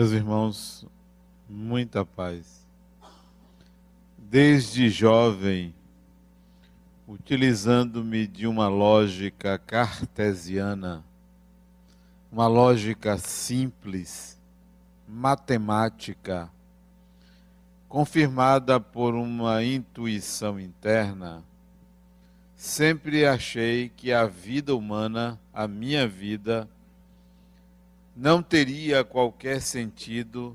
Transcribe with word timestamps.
Meus 0.00 0.12
irmãos, 0.12 0.86
muita 1.46 2.06
paz. 2.06 2.66
Desde 4.16 4.88
jovem, 4.88 5.74
utilizando-me 7.06 8.26
de 8.26 8.46
uma 8.46 8.66
lógica 8.66 9.58
cartesiana, 9.58 11.04
uma 12.32 12.46
lógica 12.46 13.18
simples, 13.18 14.40
matemática, 15.06 16.50
confirmada 17.86 18.80
por 18.80 19.14
uma 19.14 19.62
intuição 19.62 20.58
interna, 20.58 21.44
sempre 22.56 23.26
achei 23.26 23.90
que 23.90 24.14
a 24.14 24.24
vida 24.24 24.74
humana, 24.74 25.38
a 25.52 25.68
minha 25.68 26.08
vida, 26.08 26.66
não 28.20 28.42
teria 28.42 29.02
qualquer 29.02 29.62
sentido 29.62 30.54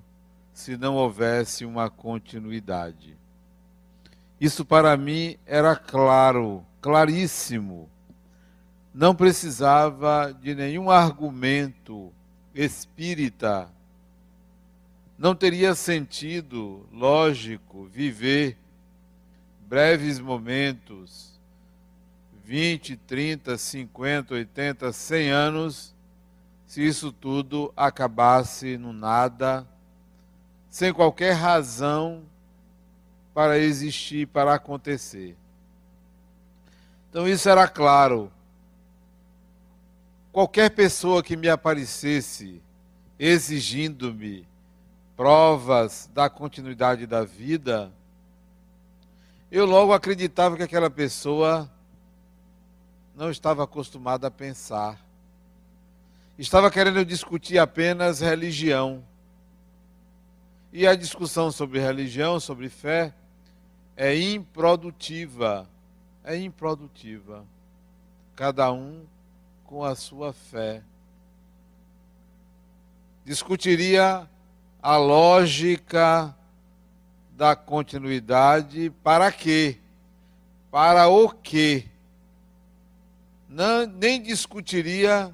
se 0.54 0.78
não 0.78 0.94
houvesse 0.94 1.66
uma 1.66 1.90
continuidade. 1.90 3.18
Isso 4.40 4.64
para 4.64 4.96
mim 4.96 5.36
era 5.48 5.76
claro, 5.76 6.64
claríssimo. 6.80 7.90
Não 8.94 9.16
precisava 9.16 10.32
de 10.32 10.54
nenhum 10.54 10.92
argumento 10.92 12.14
espírita. 12.54 13.68
Não 15.18 15.34
teria 15.34 15.74
sentido, 15.74 16.88
lógico, 16.94 17.86
viver 17.86 18.60
breves 19.68 20.20
momentos, 20.20 21.42
20, 22.44 22.96
30, 22.96 23.58
50, 23.58 24.36
80, 24.36 24.94
100 24.94 25.30
anos 25.32 25.95
se 26.66 26.86
isso 26.86 27.12
tudo 27.12 27.72
acabasse 27.76 28.78
no 28.78 28.92
nada, 28.92 29.68
sem 30.70 30.92
qualquer 30.92 31.34
razão 31.34 32.24
para 33.34 33.58
existir, 33.58 34.28
para 34.28 34.54
acontecer. 34.56 35.38
Então 37.10 37.28
isso 37.28 37.48
era 37.48 37.68
claro. 37.68 38.32
Qualquer 40.32 40.70
pessoa 40.72 41.24
que 41.24 41.38
me 41.38 41.48
aparecesse 41.48 42.62
exigindo-me 43.18 44.46
provas 45.16 46.10
da 46.14 46.30
continuidade 46.30 47.08
da 47.08 47.24
vida, 47.24 47.90
eu 49.50 49.66
logo 49.66 49.94
acreditava 49.94 50.58
que 50.58 50.64
aquela 50.64 50.90
pessoa 50.90 51.72
não 53.16 53.32
estava 53.32 53.64
acostumada 53.64 54.28
a 54.28 54.32
pensar 54.32 55.00
estava 56.38 56.70
querendo 56.70 57.06
discutir 57.06 57.58
apenas 57.58 58.20
religião. 58.20 59.04
E 60.72 60.86
a 60.86 60.96
discussão 60.96 61.52
sobre 61.52 61.80
religião, 61.80 62.40
sobre 62.40 62.68
fé, 62.68 63.14
é 63.96 64.18
improdutiva. 64.18 65.70
É 66.24 66.36
improdutiva. 66.36 67.46
Cada 68.36 68.72
um 68.72 69.06
com 69.64 69.84
a 69.84 69.96
sua 69.96 70.34
fé. 70.34 70.84
Discutiria 73.24 74.30
a 74.82 74.98
lógica 74.98 76.36
da 77.32 77.56
continuidade 77.56 78.92
para 79.04 79.32
quê? 79.32 79.78
Para 80.70 81.08
o 81.08 81.30
quê? 81.30 81.86
Não, 83.50 83.88
nem 83.88 84.22
discutiria 84.22 85.34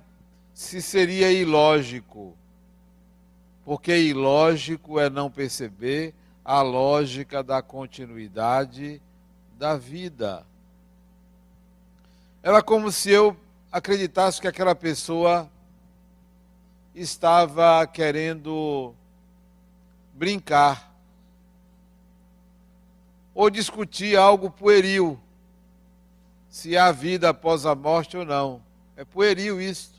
se 0.62 0.80
seria 0.80 1.32
ilógico. 1.32 2.38
Porque 3.66 3.98
ilógico 3.98 5.00
é 5.00 5.10
não 5.10 5.30
perceber 5.30 6.14
a 6.46 6.62
lógica 6.62 7.42
da 7.42 7.64
continuidade 7.64 9.02
da 9.58 9.76
vida. 9.76 10.46
Era 12.44 12.62
como 12.62 12.92
se 12.92 13.10
eu 13.10 13.36
acreditasse 13.72 14.40
que 14.40 14.48
aquela 14.48 14.76
pessoa 14.76 15.50
estava 16.94 17.86
querendo 17.88 18.94
brincar 20.14 20.94
ou 23.34 23.50
discutir 23.50 24.16
algo 24.16 24.52
pueril, 24.52 25.20
se 26.50 26.78
há 26.78 26.92
vida 26.92 27.30
após 27.30 27.66
a 27.66 27.74
morte 27.74 28.16
ou 28.16 28.24
não. 28.24 28.62
É 28.96 29.04
pueril 29.04 29.60
isso. 29.60 29.91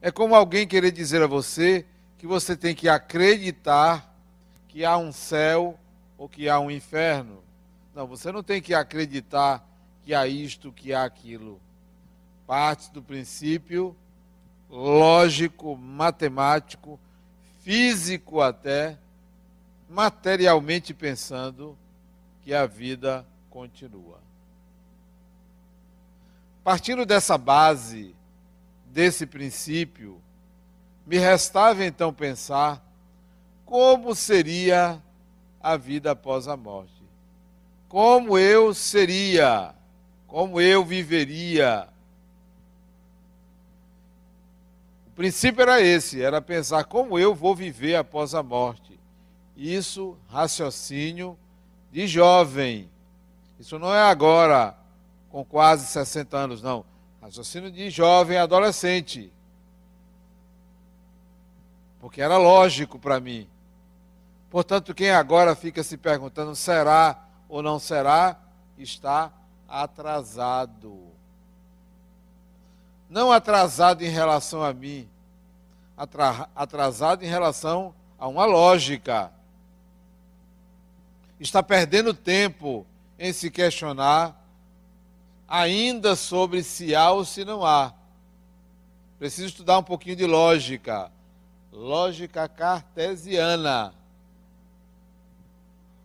É 0.00 0.10
como 0.10 0.34
alguém 0.34 0.66
querer 0.66 0.90
dizer 0.90 1.22
a 1.22 1.26
você 1.26 1.84
que 2.18 2.26
você 2.26 2.56
tem 2.56 2.74
que 2.74 2.88
acreditar 2.88 4.14
que 4.68 4.84
há 4.84 4.96
um 4.96 5.12
céu 5.12 5.78
ou 6.18 6.28
que 6.28 6.48
há 6.48 6.60
um 6.60 6.70
inferno. 6.70 7.42
Não, 7.94 8.06
você 8.06 8.30
não 8.30 8.42
tem 8.42 8.60
que 8.60 8.74
acreditar 8.74 9.66
que 10.02 10.14
há 10.14 10.26
isto, 10.26 10.72
que 10.72 10.92
há 10.92 11.04
aquilo. 11.04 11.60
Parte 12.46 12.92
do 12.92 13.02
princípio 13.02 13.96
lógico, 14.68 15.76
matemático, 15.76 16.98
físico 17.62 18.40
até, 18.40 18.98
materialmente 19.88 20.92
pensando, 20.92 21.76
que 22.42 22.54
a 22.54 22.66
vida 22.66 23.26
continua. 23.50 24.20
Partindo 26.62 27.06
dessa 27.06 27.38
base, 27.38 28.14
desse 28.92 29.26
princípio, 29.26 30.20
me 31.06 31.18
restava 31.18 31.84
então 31.84 32.12
pensar 32.12 32.82
como 33.64 34.14
seria 34.14 35.02
a 35.60 35.76
vida 35.76 36.10
após 36.10 36.48
a 36.48 36.56
morte. 36.56 36.92
Como 37.88 38.36
eu 38.36 38.74
seria, 38.74 39.74
como 40.26 40.60
eu 40.60 40.84
viveria. 40.84 41.88
O 45.06 45.10
princípio 45.10 45.62
era 45.62 45.80
esse, 45.80 46.22
era 46.22 46.42
pensar 46.42 46.84
como 46.84 47.18
eu 47.18 47.34
vou 47.34 47.54
viver 47.54 47.94
após 47.94 48.34
a 48.34 48.42
morte. 48.42 48.98
Isso, 49.56 50.16
raciocínio 50.28 51.38
de 51.92 52.06
jovem. 52.06 52.90
Isso 53.58 53.78
não 53.78 53.94
é 53.94 54.02
agora, 54.02 54.76
com 55.30 55.44
quase 55.44 55.86
60 55.86 56.36
anos, 56.36 56.62
não 56.62 56.84
Raciocínio 57.26 57.72
de 57.72 57.90
jovem 57.90 58.38
adolescente. 58.38 59.32
Porque 61.98 62.22
era 62.22 62.36
lógico 62.36 63.00
para 63.00 63.18
mim. 63.18 63.48
Portanto, 64.48 64.94
quem 64.94 65.10
agora 65.10 65.56
fica 65.56 65.82
se 65.82 65.96
perguntando 65.96 66.54
será 66.54 67.20
ou 67.48 67.64
não 67.64 67.80
será, 67.80 68.38
está 68.78 69.32
atrasado. 69.68 70.96
Não 73.10 73.32
atrasado 73.32 74.02
em 74.02 74.08
relação 74.08 74.62
a 74.62 74.72
mim, 74.72 75.08
atrasado 76.54 77.24
em 77.24 77.28
relação 77.28 77.92
a 78.16 78.28
uma 78.28 78.44
lógica. 78.44 79.32
Está 81.40 81.60
perdendo 81.60 82.14
tempo 82.14 82.86
em 83.18 83.32
se 83.32 83.50
questionar 83.50 84.45
ainda 85.48 86.16
sobre 86.16 86.62
se 86.62 86.94
há 86.94 87.10
ou 87.10 87.24
se 87.24 87.44
não 87.44 87.64
há. 87.64 87.94
Preciso 89.18 89.48
estudar 89.48 89.78
um 89.78 89.82
pouquinho 89.82 90.16
de 90.16 90.26
lógica. 90.26 91.10
Lógica 91.72 92.48
cartesiana. 92.48 93.94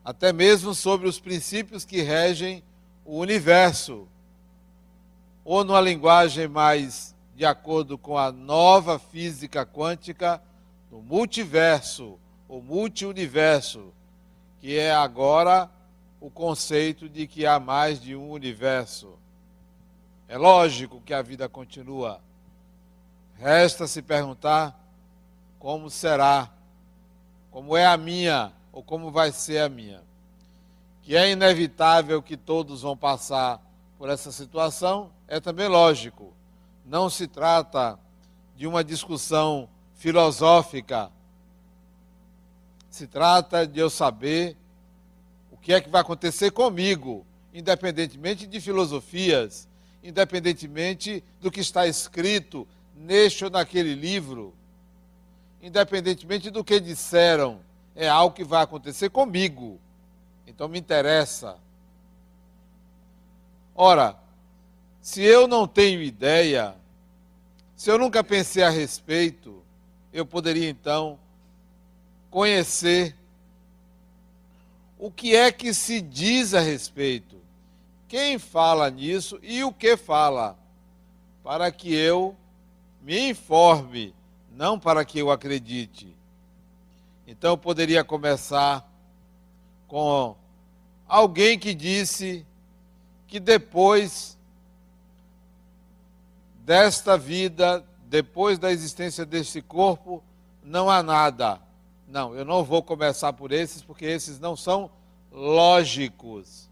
Até 0.03 0.31
mesmo 0.31 0.73
sobre 0.73 1.07
os 1.07 1.19
princípios 1.19 1.85
que 1.85 2.01
regem 2.01 2.63
o 3.05 3.17
universo. 3.17 4.07
Ou 5.43 5.63
numa 5.63 5.81
linguagem 5.81 6.47
mais 6.47 7.15
de 7.35 7.45
acordo 7.45 7.97
com 7.97 8.17
a 8.17 8.31
nova 8.31 8.99
física 8.99 9.65
quântica, 9.65 10.41
no 10.91 11.01
multiverso, 11.01 12.19
ou 12.47 12.61
multiuniverso, 12.61 13.93
que 14.59 14.77
é 14.77 14.91
agora 14.91 15.69
o 16.19 16.29
conceito 16.29 17.09
de 17.09 17.25
que 17.25 17.45
há 17.45 17.59
mais 17.59 17.99
de 17.99 18.15
um 18.15 18.29
universo. 18.29 19.17
É 20.31 20.37
lógico 20.37 21.01
que 21.01 21.13
a 21.13 21.21
vida 21.21 21.49
continua. 21.49 22.21
Resta 23.35 23.85
se 23.85 24.01
perguntar 24.01 24.73
como 25.59 25.89
será, 25.89 26.49
como 27.51 27.75
é 27.75 27.85
a 27.85 27.97
minha 27.97 28.53
ou 28.71 28.81
como 28.81 29.11
vai 29.11 29.33
ser 29.33 29.57
a 29.57 29.67
minha. 29.67 30.01
Que 31.01 31.17
é 31.17 31.29
inevitável 31.29 32.21
que 32.21 32.37
todos 32.37 32.81
vão 32.81 32.95
passar 32.95 33.61
por 33.97 34.07
essa 34.07 34.31
situação, 34.31 35.11
é 35.27 35.41
também 35.41 35.67
lógico. 35.67 36.31
Não 36.85 37.09
se 37.09 37.27
trata 37.27 37.99
de 38.55 38.65
uma 38.65 38.85
discussão 38.85 39.67
filosófica. 39.95 41.11
Se 42.89 43.05
trata 43.05 43.67
de 43.67 43.81
eu 43.81 43.89
saber 43.89 44.55
o 45.51 45.57
que 45.57 45.73
é 45.73 45.81
que 45.81 45.89
vai 45.89 45.99
acontecer 45.99 46.51
comigo, 46.51 47.25
independentemente 47.53 48.47
de 48.47 48.61
filosofias, 48.61 49.69
independentemente 50.03 51.23
do 51.39 51.51
que 51.51 51.59
está 51.59 51.87
escrito 51.87 52.67
neste 52.95 53.43
ou 53.43 53.49
naquele 53.49 53.93
livro. 53.93 54.53
independentemente 55.61 56.49
do 56.49 56.63
que 56.63 56.79
disseram, 56.79 57.61
é 57.95 58.09
algo 58.09 58.35
que 58.35 58.43
vai 58.43 58.63
acontecer 58.63 59.09
comigo. 59.09 59.79
Então 60.47 60.67
me 60.67 60.79
interessa. 60.79 61.55
Ora, 63.75 64.17
se 65.01 65.21
eu 65.21 65.47
não 65.47 65.67
tenho 65.67 66.01
ideia, 66.01 66.75
se 67.75 67.89
eu 67.89 67.97
nunca 67.97 68.23
pensei 68.23 68.63
a 68.63 68.69
respeito, 68.69 69.63
eu 70.11 70.25
poderia 70.25 70.69
então 70.69 71.19
conhecer 72.29 73.15
o 74.97 75.09
que 75.09 75.35
é 75.35 75.51
que 75.51 75.73
se 75.73 75.99
diz 75.99 76.53
a 76.53 76.59
respeito, 76.59 77.40
quem 78.11 78.37
fala 78.37 78.89
nisso 78.89 79.39
e 79.41 79.63
o 79.63 79.71
que 79.71 79.95
fala, 79.95 80.59
para 81.41 81.71
que 81.71 81.95
eu 81.95 82.35
me 83.01 83.29
informe, 83.29 84.13
não 84.51 84.77
para 84.77 85.05
que 85.05 85.17
eu 85.19 85.31
acredite. 85.31 86.13
Então 87.25 87.51
eu 87.51 87.57
poderia 87.57 88.03
começar 88.03 88.85
com 89.87 90.35
alguém 91.07 91.57
que 91.57 91.73
disse 91.73 92.45
que 93.27 93.39
depois 93.39 94.37
desta 96.65 97.17
vida, 97.17 97.81
depois 98.09 98.59
da 98.59 98.73
existência 98.73 99.25
desse 99.25 99.61
corpo, 99.61 100.21
não 100.61 100.89
há 100.89 101.01
nada. 101.01 101.61
Não, 102.09 102.35
eu 102.35 102.43
não 102.43 102.61
vou 102.61 102.83
começar 102.83 103.31
por 103.31 103.53
esses, 103.53 103.81
porque 103.81 104.03
esses 104.03 104.37
não 104.37 104.57
são 104.57 104.91
lógicos. 105.31 106.69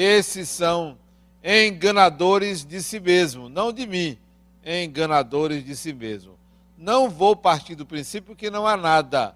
Esses 0.00 0.48
são 0.48 0.96
enganadores 1.42 2.64
de 2.64 2.80
si 2.80 3.00
mesmo, 3.00 3.48
não 3.48 3.72
de 3.72 3.84
mim, 3.84 4.16
enganadores 4.64 5.64
de 5.64 5.74
si 5.74 5.92
mesmo. 5.92 6.38
Não 6.76 7.10
vou 7.10 7.34
partir 7.34 7.74
do 7.74 7.84
princípio 7.84 8.36
que 8.36 8.48
não 8.48 8.64
há 8.64 8.76
nada, 8.76 9.34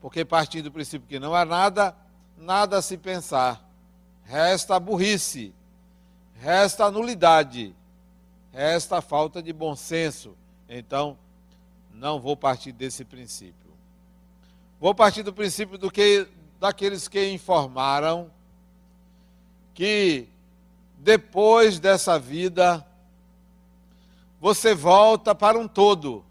porque 0.00 0.24
partindo 0.24 0.64
do 0.64 0.72
princípio 0.72 1.06
que 1.06 1.20
não 1.20 1.32
há 1.32 1.44
nada, 1.44 1.94
nada 2.36 2.78
a 2.78 2.82
se 2.82 2.98
pensar. 2.98 3.64
Resta 4.24 4.74
a 4.74 4.80
burrice, 4.80 5.54
resta 6.40 6.86
a 6.86 6.90
nulidade, 6.90 7.72
resta 8.52 8.98
a 8.98 9.00
falta 9.00 9.40
de 9.40 9.52
bom 9.52 9.76
senso. 9.76 10.36
Então, 10.68 11.16
não 11.94 12.18
vou 12.18 12.36
partir 12.36 12.72
desse 12.72 13.04
princípio. 13.04 13.70
Vou 14.80 14.92
partir 14.92 15.22
do 15.22 15.32
princípio 15.32 15.78
do 15.78 15.88
que 15.88 16.26
daqueles 16.58 17.06
que 17.06 17.30
informaram 17.30 18.28
que 19.74 20.28
depois 20.98 21.78
dessa 21.78 22.18
vida 22.18 22.86
você 24.40 24.74
volta 24.74 25.34
para 25.34 25.58
um 25.58 25.68
todo. 25.68 26.24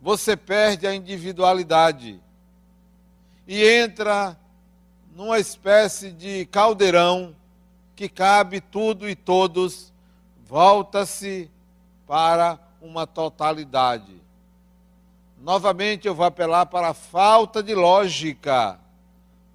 Você 0.00 0.36
perde 0.36 0.86
a 0.86 0.94
individualidade 0.94 2.20
e 3.46 3.62
entra 3.62 4.38
numa 5.14 5.38
espécie 5.38 6.10
de 6.10 6.46
caldeirão 6.46 7.36
que 8.00 8.08
cabe 8.08 8.62
tudo 8.62 9.06
e 9.06 9.14
todos, 9.14 9.92
volta-se 10.46 11.50
para 12.06 12.58
uma 12.80 13.06
totalidade. 13.06 14.22
Novamente 15.38 16.08
eu 16.08 16.14
vou 16.14 16.24
apelar 16.24 16.64
para 16.64 16.88
a 16.88 16.94
falta 16.94 17.62
de 17.62 17.74
lógica, 17.74 18.79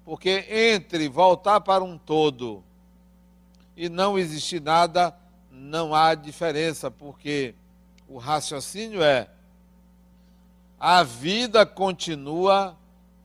porque 0.06 0.46
entre 0.48 1.08
voltar 1.08 1.60
para 1.60 1.82
um 1.82 1.98
todo 1.98 2.62
e 3.76 3.88
não 3.88 4.16
existir 4.16 4.62
nada, 4.62 5.12
não 5.50 5.92
há 5.92 6.14
diferença, 6.14 6.92
porque 6.92 7.56
o 8.08 8.16
raciocínio 8.16 9.02
é: 9.02 9.28
a 10.78 11.02
vida 11.02 11.66
continua, 11.66 12.78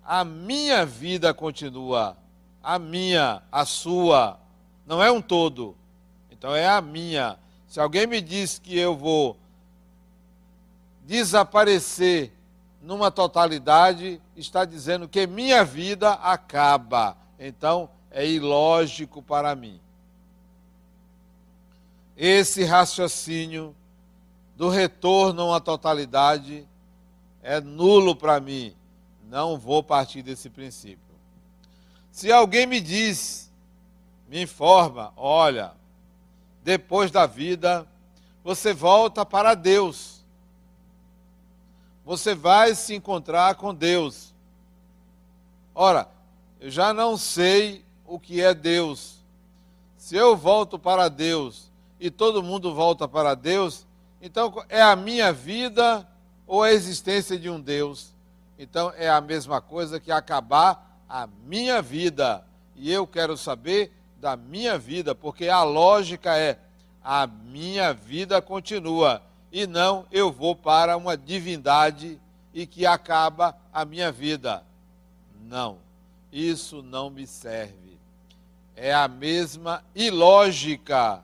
a 0.04 0.26
minha 0.26 0.84
vida 0.84 1.32
continua, 1.36 2.18
a 2.64 2.80
minha, 2.80 3.44
a 3.52 3.64
sua, 3.64 4.40
não 4.84 5.04
é 5.04 5.12
um 5.12 5.22
todo, 5.22 5.78
então 6.32 6.56
é 6.56 6.68
a 6.68 6.82
minha. 6.82 7.38
Se 7.68 7.80
alguém 7.80 8.08
me 8.08 8.20
diz 8.20 8.58
que 8.58 8.76
eu 8.76 8.98
vou 8.98 9.38
desaparecer 11.06 12.34
numa 12.82 13.12
totalidade, 13.12 14.20
está 14.36 14.66
dizendo 14.66 15.08
que 15.08 15.28
minha 15.28 15.64
vida 15.64 16.14
acaba. 16.14 17.16
Então, 17.40 17.90
é 18.10 18.28
ilógico 18.28 19.22
para 19.22 19.56
mim. 19.56 19.80
Esse 22.18 22.64
raciocínio 22.64 23.76
do 24.56 24.70
retorno 24.70 25.48
uma 25.48 25.62
totalidade 25.62 26.68
é 27.42 27.62
nulo 27.62 28.16
para 28.16 28.40
mim. 28.40 28.76
Não 29.30 29.58
vou 29.58 29.82
partir 29.82 30.22
desse 30.22 30.50
princípio. 30.50 31.00
Se 32.12 32.32
alguém 32.32 32.66
me 32.66 32.82
diz, 32.82 33.52
me 34.28 34.42
informa, 34.42 35.14
olha, 35.16 35.74
depois 36.64 37.10
da 37.10 37.26
vida, 37.26 37.88
você 38.44 38.74
volta 38.74 39.26
para 39.26 39.56
Deus 39.56 40.21
você 42.06 42.34
vai 42.34 42.76
se 42.76 42.96
encontrar 42.96 43.56
com 43.56 43.74
Deus. 43.74 44.34
Ora, 45.74 46.08
eu 46.60 46.70
já 46.70 46.94
não 46.94 47.18
sei 47.18 47.84
o 48.06 48.20
que 48.20 48.42
é 48.42 48.54
Deus. 48.54 49.16
Se 49.98 50.16
eu 50.16 50.36
volto 50.36 50.78
para 50.78 51.08
Deus 51.08 51.72
e 52.00 52.10
todo 52.10 52.44
mundo 52.44 52.74
volta 52.74 53.08
para 53.08 53.36
Deus, 53.36 53.86
então 54.22 54.54
é 54.68 54.82
a 54.82 54.96
minha 54.96 55.32
vida 55.32 56.08
ou 56.46 56.64
a 56.64 56.72
existência 56.72 57.40
de 57.40 57.50
um 57.50 57.60
Deus? 57.60 58.14
Então 58.60 58.92
é 58.98 59.10
a 59.10 59.22
mesma 59.22 59.62
coisa 59.62 60.00
que 60.00 60.12
acabar 60.12 61.02
a 61.08 61.28
minha 61.46 61.82
vida. 61.82 62.44
E 62.76 62.92
eu 62.92 63.08
quero 63.08 63.38
saber 63.38 63.92
da 64.18 64.36
minha 64.36 64.78
vida, 64.78 65.16
porque 65.16 65.48
a 65.48 65.64
lógica 65.64 66.38
é 66.38 66.60
a 67.04 67.26
minha 67.26 67.94
vida 67.94 68.42
continua 68.42 69.22
e 69.52 69.68
não 69.68 70.06
eu 70.12 70.32
vou 70.32 70.56
para 70.56 70.96
uma 70.96 71.18
divindade 71.18 72.20
e 72.54 72.66
que 72.66 72.86
acaba 72.86 73.58
a 73.74 73.84
minha 73.84 74.12
vida. 74.12 74.64
Não, 75.44 75.80
isso 76.32 76.82
não 76.82 77.10
me 77.10 77.28
serve. 77.28 77.98
É 78.76 78.94
a 78.94 79.08
mesma 79.08 79.84
ilógica. 79.94 81.24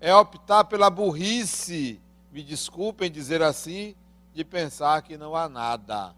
É 0.00 0.14
optar 0.14 0.64
pela 0.64 0.90
burrice, 0.90 2.00
me 2.32 2.42
desculpem 2.42 3.10
dizer 3.10 3.42
assim, 3.42 3.94
de 4.34 4.44
pensar 4.44 5.02
que 5.02 5.16
não 5.16 5.34
há 5.34 5.48
nada. 5.48 6.14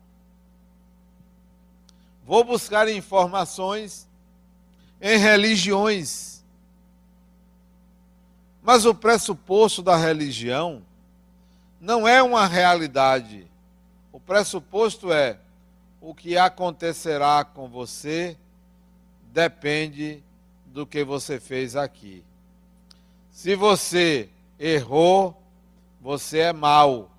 Vou 2.24 2.44
buscar 2.44 2.88
informações 2.88 4.08
em 5.00 5.18
religiões. 5.18 6.44
Mas 8.62 8.84
o 8.84 8.94
pressuposto 8.94 9.82
da 9.82 9.96
religião 9.96 10.82
não 11.80 12.06
é 12.06 12.22
uma 12.22 12.46
realidade. 12.46 13.46
O 14.12 14.20
pressuposto 14.20 15.10
é 15.10 15.38
o 16.00 16.14
que 16.14 16.36
acontecerá 16.36 17.42
com 17.42 17.68
você 17.68 18.36
depende 19.32 20.22
do 20.66 20.86
que 20.86 21.02
você 21.02 21.40
fez 21.40 21.74
aqui. 21.74 22.22
Se 23.32 23.54
você 23.54 24.28
errou, 24.58 25.40
você 26.00 26.38
é 26.40 26.52
mau. 26.52 27.10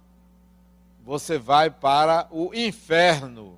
Você 1.04 1.40
vai 1.40 1.72
para 1.72 2.28
o 2.30 2.54
inferno. 2.54 3.58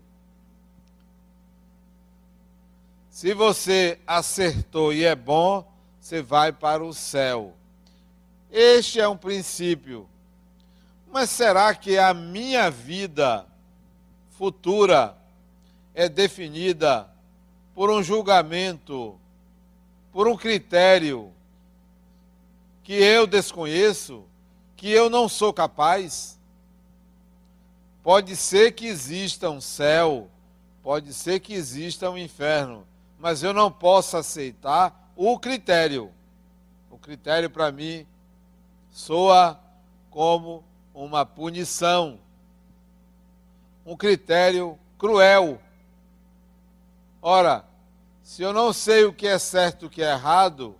Se 3.10 3.34
você 3.34 4.00
acertou 4.08 4.94
e 4.94 5.04
é 5.04 5.16
bom, 5.16 5.70
você 6.00 6.22
vai 6.22 6.52
para 6.54 6.84
o 6.84 6.94
céu. 6.94 7.54
Este 8.50 9.00
é 9.00 9.08
um 9.08 9.18
princípio 9.18 10.08
mas 11.14 11.30
será 11.30 11.76
que 11.76 11.96
a 11.96 12.12
minha 12.12 12.72
vida 12.72 13.46
futura 14.32 15.16
é 15.94 16.10
definida 16.10 17.08
por 17.76 17.92
um 17.92 18.02
julgamento, 18.02 19.16
por 20.12 20.28
um 20.28 20.36
critério 20.36 21.32
que 22.82 22.94
eu 22.94 23.28
desconheço, 23.28 24.26
que 24.76 24.90
eu 24.90 25.08
não 25.08 25.30
sou 25.30 25.54
capaz? 25.54 26.40
Pode 28.02 28.36
ser 28.36 28.72
que 28.72 28.88
exista 28.88 29.52
um 29.52 29.62
céu, 29.62 30.28
pode 30.82 31.14
ser 31.14 31.40
que 31.42 31.54
exista 31.54 32.10
um 32.10 32.18
inferno, 32.18 32.88
mas 33.20 33.44
eu 33.44 33.54
não 33.54 33.72
posso 33.72 34.18
aceitar 34.18 35.14
o 35.16 35.38
critério. 35.38 36.12
O 36.90 36.98
critério 36.98 37.52
para 37.52 37.72
mim 37.72 38.04
soa 38.90 39.60
como 40.10 40.64
uma 40.94 41.26
punição, 41.26 42.20
um 43.86 43.96
critério 43.96 44.78
cruel. 44.98 45.60
Ora, 47.22 47.66
se 48.22 48.42
eu 48.42 48.54
não 48.54 48.72
sei 48.72 49.06
o 49.06 49.14
que 49.14 49.28
é 49.28 49.40
certo 49.40 49.84
e 49.84 49.86
o 49.88 49.90
que 49.90 50.04
é 50.04 50.12
errado, 50.12 50.76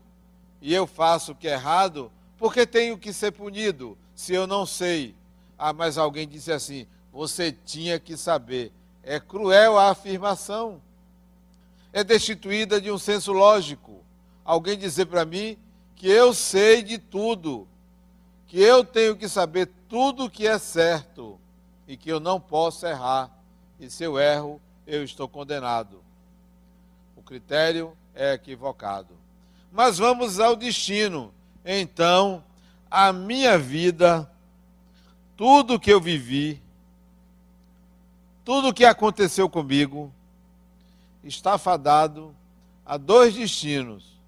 e 0.62 0.74
eu 0.74 0.88
faço 0.88 1.32
o 1.32 1.36
que 1.36 1.48
é 1.48 1.54
errado, 1.54 2.12
por 2.38 2.54
que 2.54 2.66
tenho 2.66 2.98
que 2.98 3.12
ser 3.12 3.32
punido 3.32 3.98
se 4.16 4.34
eu 4.34 4.46
não 4.46 4.66
sei? 4.66 5.16
Ah, 5.58 5.74
mas 5.74 5.98
alguém 5.98 6.28
disse 6.28 6.52
assim: 6.52 6.88
Você 7.12 7.52
tinha 7.52 8.00
que 8.00 8.16
saber. 8.16 8.72
É 9.02 9.20
cruel 9.20 9.78
a 9.78 9.90
afirmação. 9.90 10.82
É 11.92 12.04
destituída 12.04 12.80
de 12.80 12.90
um 12.92 12.98
senso 12.98 13.34
lógico. 13.34 14.02
Alguém 14.46 14.78
dizer 14.78 15.06
para 15.06 15.26
mim 15.26 15.58
que 15.96 16.08
eu 16.08 16.34
sei 16.34 16.82
de 16.82 16.98
tudo, 16.98 17.68
que 18.48 18.60
eu 18.60 18.84
tenho 18.84 19.16
que 19.16 19.30
saber 19.30 19.70
tudo 19.94 20.28
que 20.28 20.48
é 20.48 20.58
certo 20.58 21.40
e 21.88 21.96
que 21.96 22.10
eu 22.10 22.20
não 22.20 22.40
posso 22.40 22.84
errar. 22.84 23.30
E 23.80 23.92
se 23.92 24.04
eu 24.04 24.18
erro, 24.18 24.60
eu 24.88 25.04
estou 25.04 25.30
condenado. 25.30 26.04
O 27.16 27.22
critério 27.22 27.96
é 28.16 28.34
equivocado. 28.34 29.14
Mas 29.72 30.00
vamos 30.00 30.40
ao 30.40 30.56
destino. 30.56 31.32
Então, 31.64 32.44
a 32.90 33.14
minha 33.14 33.56
vida, 33.60 34.28
tudo 35.38 35.80
que 35.80 35.94
eu 35.94 36.02
vivi, 36.02 36.60
tudo 38.44 38.74
que 38.74 38.86
aconteceu 38.86 39.48
comigo, 39.48 40.12
está 41.24 41.56
fadado 41.60 42.36
a 42.84 42.98
dois 42.98 43.36
destinos. 43.36 44.20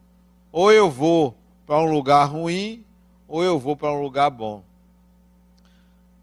Ou 0.52 0.72
eu 0.72 0.92
vou 0.92 1.36
para 1.66 1.80
um 1.80 1.92
lugar 1.92 2.26
ruim, 2.26 2.86
ou 3.28 3.44
eu 3.44 3.58
vou 3.58 3.76
para 3.76 3.92
um 3.92 4.04
lugar 4.04 4.30
bom. 4.30 4.64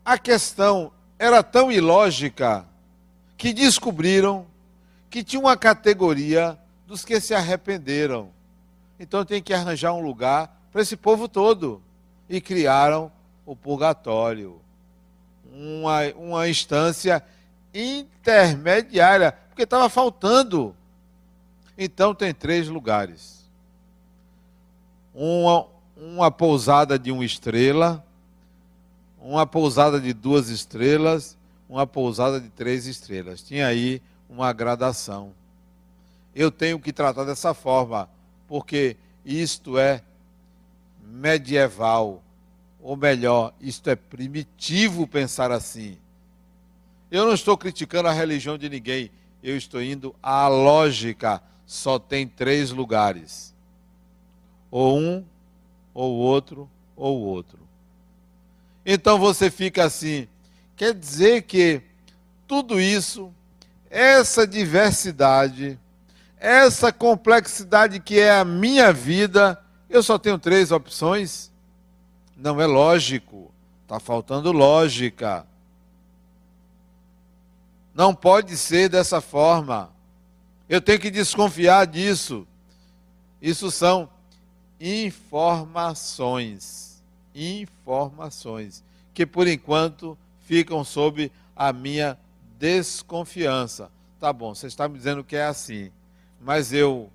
A 0.04 0.18
questão 0.18 0.92
era 1.18 1.42
tão 1.42 1.70
ilógica 1.70 2.66
que 3.36 3.52
descobriram 3.52 4.46
que 5.08 5.22
tinha 5.22 5.40
uma 5.40 5.56
categoria 5.56 6.58
dos 6.86 7.04
que 7.04 7.20
se 7.20 7.34
arrependeram. 7.34 8.30
Então 8.98 9.24
tem 9.24 9.42
que 9.42 9.54
arranjar 9.54 9.92
um 9.92 10.00
lugar 10.00 10.60
para 10.72 10.82
esse 10.82 10.96
povo 10.96 11.28
todo. 11.28 11.82
E 12.28 12.40
criaram 12.40 13.12
o 13.44 13.54
purgatório. 13.54 14.60
Uma, 15.52 16.00
uma 16.16 16.48
instância 16.48 17.22
intermediária, 17.74 19.32
porque 19.48 19.62
estava 19.62 19.88
faltando. 19.88 20.74
Então 21.76 22.14
tem 22.14 22.32
três 22.32 22.68
lugares: 22.68 23.44
uma, 25.14 25.66
uma 25.96 26.30
pousada 26.30 26.98
de 26.98 27.12
uma 27.12 27.24
estrela, 27.24 28.04
uma 29.22 29.46
pousada 29.46 30.00
de 30.00 30.12
duas 30.12 30.48
estrelas, 30.48 31.38
uma 31.68 31.86
pousada 31.86 32.40
de 32.40 32.48
três 32.48 32.86
estrelas. 32.86 33.40
Tinha 33.40 33.68
aí 33.68 34.02
uma 34.28 34.52
gradação. 34.52 35.32
Eu 36.34 36.50
tenho 36.50 36.78
que 36.80 36.92
tratar 36.92 37.24
dessa 37.24 37.54
forma, 37.54 38.08
porque 38.48 38.96
isto 39.24 39.78
é 39.78 40.02
medieval, 41.04 42.22
ou 42.80 42.96
melhor, 42.96 43.54
isto 43.60 43.88
é 43.88 43.94
primitivo 43.94 45.06
pensar 45.06 45.52
assim. 45.52 45.96
Eu 47.10 47.24
não 47.24 47.34
estou 47.34 47.56
criticando 47.56 48.08
a 48.08 48.12
religião 48.12 48.58
de 48.58 48.68
ninguém, 48.68 49.10
eu 49.42 49.56
estou 49.56 49.80
indo 49.80 50.14
à 50.22 50.48
lógica. 50.48 51.40
Só 51.64 51.98
tem 51.98 52.26
três 52.26 52.70
lugares: 52.70 53.54
ou 54.70 54.98
um, 54.98 55.24
ou 55.94 56.16
outro, 56.16 56.68
ou 56.96 57.20
outro. 57.20 57.61
Então 58.84 59.18
você 59.18 59.50
fica 59.50 59.84
assim, 59.84 60.28
quer 60.76 60.94
dizer 60.94 61.42
que 61.42 61.80
tudo 62.46 62.80
isso, 62.80 63.32
essa 63.88 64.46
diversidade, 64.46 65.78
essa 66.38 66.92
complexidade 66.92 68.00
que 68.00 68.18
é 68.18 68.32
a 68.32 68.44
minha 68.44 68.92
vida, 68.92 69.58
eu 69.88 70.02
só 70.02 70.18
tenho 70.18 70.38
três 70.38 70.72
opções? 70.72 71.52
Não 72.36 72.60
é 72.60 72.66
lógico, 72.66 73.52
está 73.82 74.00
faltando 74.00 74.50
lógica. 74.50 75.46
Não 77.94 78.12
pode 78.14 78.56
ser 78.56 78.88
dessa 78.88 79.20
forma. 79.20 79.90
Eu 80.68 80.80
tenho 80.80 80.98
que 80.98 81.10
desconfiar 81.10 81.86
disso. 81.86 82.46
Isso 83.40 83.70
são 83.70 84.10
informações. 84.80 86.91
Informações 87.34 88.84
que 89.14 89.26
por 89.26 89.46
enquanto 89.46 90.16
ficam 90.40 90.84
sob 90.84 91.30
a 91.54 91.72
minha 91.72 92.18
desconfiança. 92.58 93.90
Tá 94.18 94.32
bom, 94.32 94.54
você 94.54 94.66
está 94.66 94.88
me 94.88 94.96
dizendo 94.96 95.24
que 95.24 95.36
é 95.36 95.44
assim, 95.44 95.90
mas 96.40 96.72
eu 96.72 97.10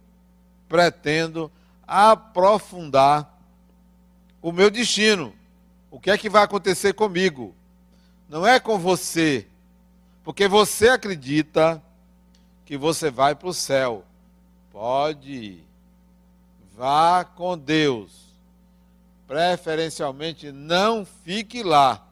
pretendo 0.67 1.51
aprofundar 1.85 3.39
o 4.41 4.51
meu 4.51 4.69
destino. 4.69 5.33
O 5.89 5.99
que 5.99 6.11
é 6.11 6.17
que 6.17 6.29
vai 6.29 6.43
acontecer 6.43 6.93
comigo? 6.93 7.55
Não 8.29 8.45
é 8.45 8.59
com 8.59 8.77
você, 8.77 9.47
porque 10.23 10.47
você 10.47 10.89
acredita 10.89 11.81
que 12.65 12.77
você 12.77 13.09
vai 13.09 13.33
para 13.33 13.47
o 13.47 13.53
céu. 13.53 14.03
Pode 14.71 15.31
ir. 15.31 15.67
Vá 16.75 17.23
com 17.23 17.57
Deus. 17.57 18.26
Preferencialmente 19.27 20.51
não 20.51 21.05
fique 21.05 21.61
lá, 21.61 22.03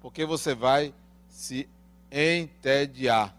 porque 0.00 0.24
você 0.24 0.54
vai 0.54 0.94
se 1.28 1.68
entediar. 2.10 3.34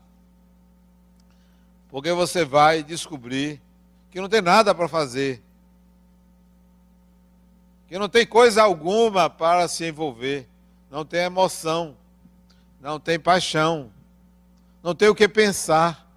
Porque 1.89 2.13
você 2.13 2.46
vai 2.46 2.84
descobrir 2.84 3.62
que 4.10 4.22
não 4.22 4.29
tem 4.29 4.41
nada 4.41 4.74
para 4.74 4.88
fazer. 4.88 5.43
Que 7.88 7.98
não 7.98 8.08
tem 8.08 8.25
coisa 8.25 8.63
alguma 8.63 9.29
para 9.29 9.67
se 9.67 9.86
envolver. 9.86 10.48
Não 10.89 11.03
tem 11.03 11.22
emoção 11.22 11.98
não 12.81 13.00
tem 13.00 13.20
paixão, 13.20 13.91
não 14.81 14.96
tem 14.96 15.08
o 15.08 15.15
que 15.15 15.27
pensar. 15.27 16.10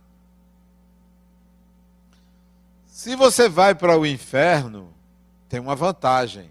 Se 2.86 3.14
você 3.14 3.50
vai 3.50 3.74
para 3.74 3.98
o 3.98 4.06
inferno, 4.06 4.92
tem 5.46 5.60
uma 5.60 5.76
vantagem. 5.76 6.50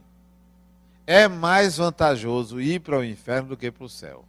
É 1.06 1.28
mais 1.28 1.78
vantajoso 1.78 2.62
ir 2.62 2.80
para 2.80 2.98
o 2.98 3.04
inferno 3.04 3.50
do 3.50 3.58
que 3.58 3.70
para 3.70 3.84
o 3.84 3.90
céu. 3.90 4.24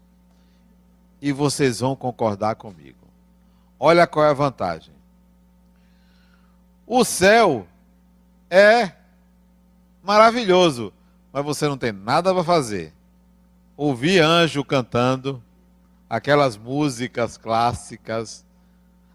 E 1.23 1.33
vocês 1.33 1.81
vão 1.81 1.95
concordar 1.95 2.57
comigo. 2.57 2.99
Olha 3.79 4.07
qual 4.07 4.27
é 4.27 4.31
a 4.31 4.35
vantagem. 4.35 4.95
O 6.87 7.05
céu 7.05 7.67
é 8.51 8.93
maravilhoso, 10.03 10.93
mas 11.33 11.45
você 11.45 11.67
não 11.67 11.79
tem 11.79 11.93
nada 11.93 12.33
para 12.33 12.45
fazer. 12.45 12.93
Ouvir 13.77 14.21
anjo 14.21 14.65
cantando, 14.65 15.43
aquelas 16.09 16.57
músicas 16.57 17.37
clássicas, 17.37 18.45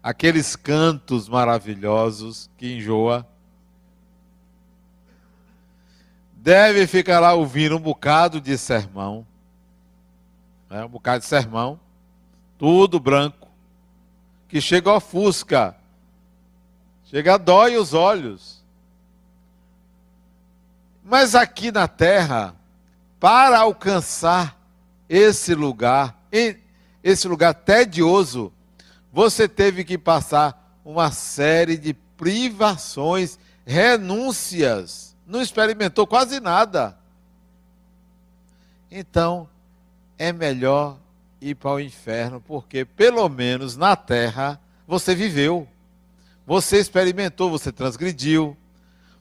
aqueles 0.02 0.56
cantos 0.56 1.28
maravilhosos 1.28 2.50
que 2.56 2.76
enjoa. 2.76 3.26
Deve 6.42 6.86
ficar 6.86 7.20
lá 7.20 7.34
ouvindo 7.34 7.76
um 7.76 7.80
bocado 7.80 8.40
de 8.40 8.56
sermão, 8.56 9.26
né, 10.70 10.82
um 10.82 10.88
bocado 10.88 11.20
de 11.20 11.26
sermão, 11.26 11.78
tudo 12.56 12.98
branco, 12.98 13.46
que 14.48 14.58
chega 14.58 14.90
a 14.90 14.96
ofusca, 14.96 15.76
chega 17.04 17.34
a 17.34 17.36
dói 17.36 17.76
os 17.76 17.92
olhos. 17.92 18.64
Mas 21.04 21.34
aqui 21.34 21.70
na 21.70 21.86
terra, 21.86 22.56
para 23.18 23.58
alcançar 23.58 24.58
esse 25.10 25.54
lugar, 25.54 26.18
esse 27.04 27.28
lugar 27.28 27.52
tedioso, 27.52 28.50
você 29.12 29.46
teve 29.46 29.84
que 29.84 29.98
passar 29.98 30.80
uma 30.82 31.10
série 31.10 31.76
de 31.76 31.92
privações, 31.92 33.38
renúncias, 33.66 35.09
não 35.30 35.40
experimentou 35.40 36.06
quase 36.06 36.40
nada. 36.40 36.96
Então, 38.90 39.48
é 40.18 40.32
melhor 40.32 40.98
ir 41.40 41.54
para 41.54 41.70
o 41.70 41.80
inferno, 41.80 42.40
porque 42.40 42.84
pelo 42.84 43.28
menos 43.28 43.76
na 43.76 43.96
terra 43.96 44.60
você 44.86 45.14
viveu, 45.14 45.66
você 46.46 46.78
experimentou, 46.78 47.48
você 47.48 47.70
transgrediu, 47.70 48.56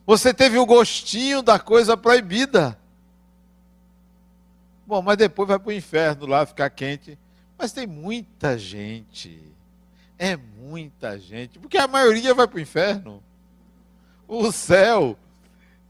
você 0.05 0.33
teve 0.33 0.57
o 0.57 0.65
gostinho 0.65 1.41
da 1.41 1.59
coisa 1.59 1.95
proibida. 1.95 2.77
Bom, 4.85 5.01
mas 5.01 5.17
depois 5.17 5.47
vai 5.47 5.59
para 5.59 5.69
o 5.69 5.73
inferno 5.73 6.25
lá 6.25 6.45
ficar 6.45 6.69
quente 6.71 7.17
mas 7.59 7.73
tem 7.73 7.85
muita 7.85 8.57
gente. 8.57 9.37
É 10.17 10.37
muita 10.37 11.19
gente. 11.19 11.59
Porque 11.59 11.77
a 11.77 11.89
maioria 11.89 12.33
vai 12.33 12.47
para 12.47 12.55
o 12.55 12.61
inferno. 12.61 13.21
O 14.25 14.49
céu 14.49 15.17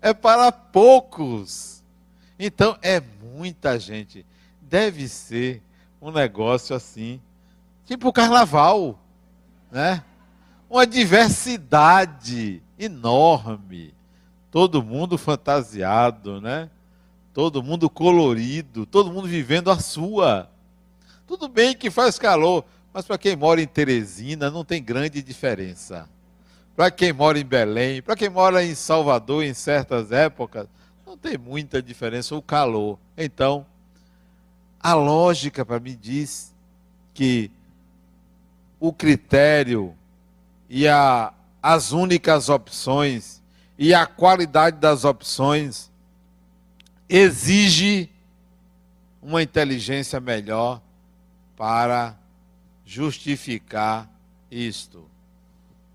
é 0.02 0.14
para 0.14 0.52
poucos. 0.52 1.84
Então 2.38 2.78
é 2.82 3.02
muita 3.02 3.80
gente. 3.80 4.26
Deve 4.62 5.08
ser 5.08 5.62
um 6.02 6.12
negócio 6.12 6.76
assim, 6.76 7.20
tipo 7.86 8.14
carnaval, 8.14 9.00
né? 9.72 10.04
Uma 10.70 10.86
diversidade 10.86 12.62
enorme. 12.78 13.94
Todo 14.52 14.84
mundo 14.84 15.18
fantasiado, 15.18 16.40
né? 16.40 16.70
Todo 17.34 17.62
mundo 17.64 17.90
colorido, 17.90 18.86
todo 18.86 19.12
mundo 19.12 19.28
vivendo 19.28 19.70
a 19.70 19.80
sua 19.80 20.50
Tudo 21.28 21.48
bem 21.48 21.76
que 21.76 21.92
faz 21.92 22.18
calor, 22.18 22.66
mas 22.92 23.06
para 23.06 23.18
quem 23.18 23.36
mora 23.36 23.62
em 23.62 23.68
Teresina 23.68 24.50
não 24.50 24.66
tem 24.66 24.84
grande 24.84 25.22
diferença. 25.22 26.10
Para 26.80 26.92
quem 26.92 27.12
mora 27.12 27.38
em 27.38 27.44
Belém, 27.44 28.02
para 28.02 28.16
quem 28.16 28.30
mora 28.30 28.64
em 28.64 28.74
Salvador 28.74 29.44
em 29.44 29.54
certas 29.54 30.14
épocas, 30.14 30.66
não 31.06 31.18
tem 31.18 31.38
muita 31.38 31.82
diferença 31.82 32.34
o 32.38 32.42
calor. 32.42 32.98
Então, 33.18 33.66
a 34.80 34.94
lógica 34.94 35.66
para 35.66 35.78
mim 35.78 36.00
diz 36.02 36.56
que 37.14 37.52
o 38.80 38.94
critério 38.94 39.94
e 40.70 40.88
a, 40.88 41.34
as 41.62 41.92
únicas 41.92 42.48
opções 42.48 43.44
e 43.78 43.94
a 43.94 44.06
qualidade 44.06 44.78
das 44.78 45.04
opções 45.04 45.92
exige 47.10 48.10
uma 49.22 49.44
inteligência 49.44 50.22
melhor 50.22 50.82
para 51.58 52.18
justificar 52.86 54.10
isto, 54.50 55.06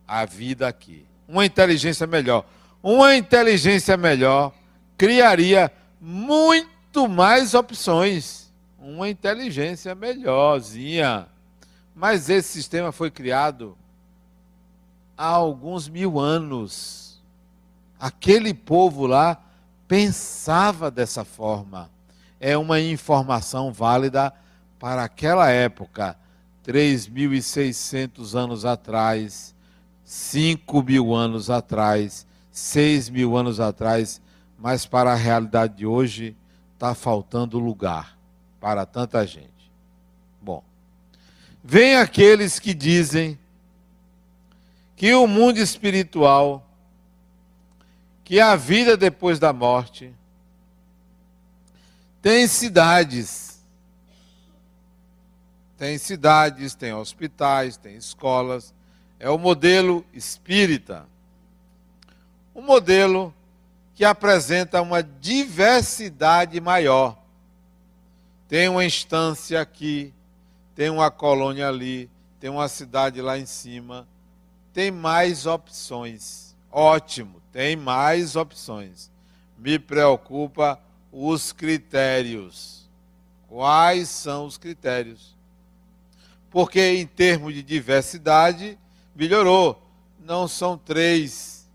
a 0.07 0.25
vida 0.25 0.69
aqui. 0.69 1.07
Uma 1.27 1.45
inteligência 1.45 2.07
melhor. 2.07 2.45
Uma 2.83 3.17
inteligência 3.17 3.97
melhor 3.97 4.53
criaria 4.97 5.73
muito 6.01 7.09
mais 7.09 7.55
opções. 7.55 8.53
Uma 8.79 9.09
inteligência 9.09 9.95
melhorzinha. 9.95 11.27
Mas 11.95 12.29
esse 12.29 12.53
sistema 12.53 12.93
foi 12.93 13.11
criado 13.11 13.77
há 15.17 15.27
alguns 15.27 15.89
mil 15.89 16.19
anos. 16.19 17.23
Aquele 17.99 18.53
povo 18.53 19.07
lá 19.07 19.41
pensava 19.89 20.91
dessa 20.91 21.25
forma. 21.25 21.91
É 22.41 22.57
uma 22.59 22.81
informação 22.81 23.73
válida 23.73 24.33
para 24.79 25.05
aquela 25.05 25.49
época, 25.49 26.17
3.600 26.67 28.35
anos 28.35 28.65
atrás, 28.65 29.54
5 30.05 30.83
mil 30.83 31.15
anos 31.15 31.49
atrás, 31.49 32.27
6 32.51 33.09
mil 33.09 33.37
anos 33.37 33.59
atrás, 33.59 34.21
mas 34.59 34.87
para 34.87 35.13
a 35.13 35.17
realidade 35.17 35.79
de 35.79 35.87
hoje 35.87 36.37
está 36.75 36.95
faltando 36.95 37.59
lugar 37.59 38.17
para 38.61 38.85
tanta 38.85 39.27
gente. 39.27 39.51
Bom, 40.41 40.63
vem 41.63 41.97
aqueles 41.97 42.59
que 42.59 42.75
dizem 42.75 43.39
que 44.97 45.15
o 45.15 45.27
mundo 45.27 45.59
espiritual, 45.59 46.67
que 48.23 48.41
a 48.41 48.55
vida 48.57 48.97
depois 48.97 49.39
da 49.39 49.53
morte, 49.53 50.15
tem 52.23 52.47
cidades, 52.47 53.63
tem 55.77 55.99
cidades, 55.99 56.75
tem 56.75 56.95
hospitais, 56.95 57.77
tem 57.77 57.97
escolas, 57.97 58.73
é 59.25 59.31
o 59.31 59.38
modelo 59.38 60.04
espírita. 60.12 61.07
Um 62.54 62.61
modelo 62.61 63.33
que 63.95 64.04
apresenta 64.04 64.83
uma 64.83 65.02
diversidade 65.02 66.61
maior. 66.61 67.16
Tem 68.47 68.69
uma 68.69 68.85
instância 68.85 69.62
aqui, 69.62 70.12
tem 70.75 70.90
uma 70.90 71.11
colônia 71.11 71.69
ali, 71.69 72.11
tem 72.38 72.50
uma 72.50 72.69
cidade 72.69 73.23
lá 73.23 73.38
em 73.38 73.47
cima, 73.47 74.07
tem 74.75 74.90
mais 74.90 75.47
opções. 75.47 76.54
Ótimo, 76.71 77.40
tem 77.50 77.76
mais 77.76 78.37
opções. 78.37 79.11
Me 79.57 79.78
preocupa 79.78 80.78
os 81.11 81.51
critérios. 81.51 82.87
Quais 83.49 84.11
são 84.11 84.44
os 84.44 84.59
critérios? 84.59 85.35
Porque 86.51 86.79
em 86.79 87.07
termos 87.07 87.55
de 87.55 87.62
diversidade, 87.62 88.79
melhorou. 89.14 89.81
Não 90.18 90.48
são 90.48 90.79
três, 90.79 91.68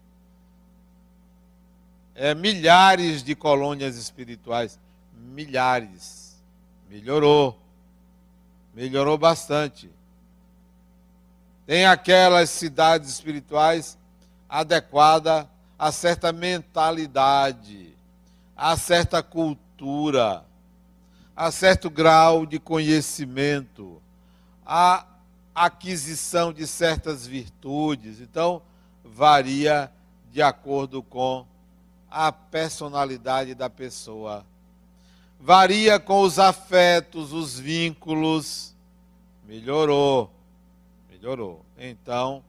é, 2.16 2.34
milhares 2.34 3.24
de 3.24 3.36
colônias 3.36 3.96
espirituais. 3.96 4.80
Milhares. 5.14 6.42
Melhorou. 6.90 7.60
Melhorou 8.74 9.18
bastante. 9.18 9.90
Tem 11.66 11.86
aquelas 11.86 12.50
cidades 12.50 13.10
espirituais 13.10 13.98
adequadas 14.50 15.46
a 15.80 15.94
certa 15.94 16.34
mentalidade, 16.34 17.96
a 18.58 18.76
certa 18.76 19.24
cultura, 19.24 20.44
a 21.34 21.52
certo 21.52 21.90
grau 21.90 22.46
de 22.46 22.60
conhecimento, 22.60 24.02
a 24.66 25.06
aquisição 25.66 26.52
de 26.54 26.66
certas 26.68 27.26
virtudes. 27.26 28.20
Então, 28.20 28.62
varia 29.04 29.92
de 30.32 30.42
acordo 30.42 31.02
com 31.02 31.46
a 32.10 32.32
personalidade 32.32 33.54
da 33.56 33.70
pessoa. 33.70 34.46
Varia 35.40 36.00
com 36.00 36.22
os 36.22 36.40
afetos, 36.40 37.34
os 37.34 37.60
vínculos. 37.60 38.76
Melhorou 39.48 40.32
melhorou. 41.20 41.66
Então, 41.78 42.44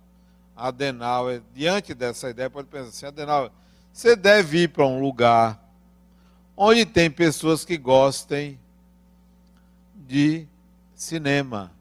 Adenauer, 0.56 1.42
diante 1.54 1.92
dessa 1.92 2.30
ideia, 2.30 2.48
pode 2.48 2.68
pensar 2.68 2.88
assim: 2.88 3.06
Adenauer, 3.06 3.50
você 3.92 4.14
deve 4.14 4.62
ir 4.62 4.68
para 4.68 4.86
um 4.86 5.00
lugar 5.00 5.60
onde 6.56 6.86
tem 6.86 7.10
pessoas 7.10 7.64
que 7.64 7.76
gostem 7.76 8.58
de 9.94 10.46
cinema. 10.94 11.72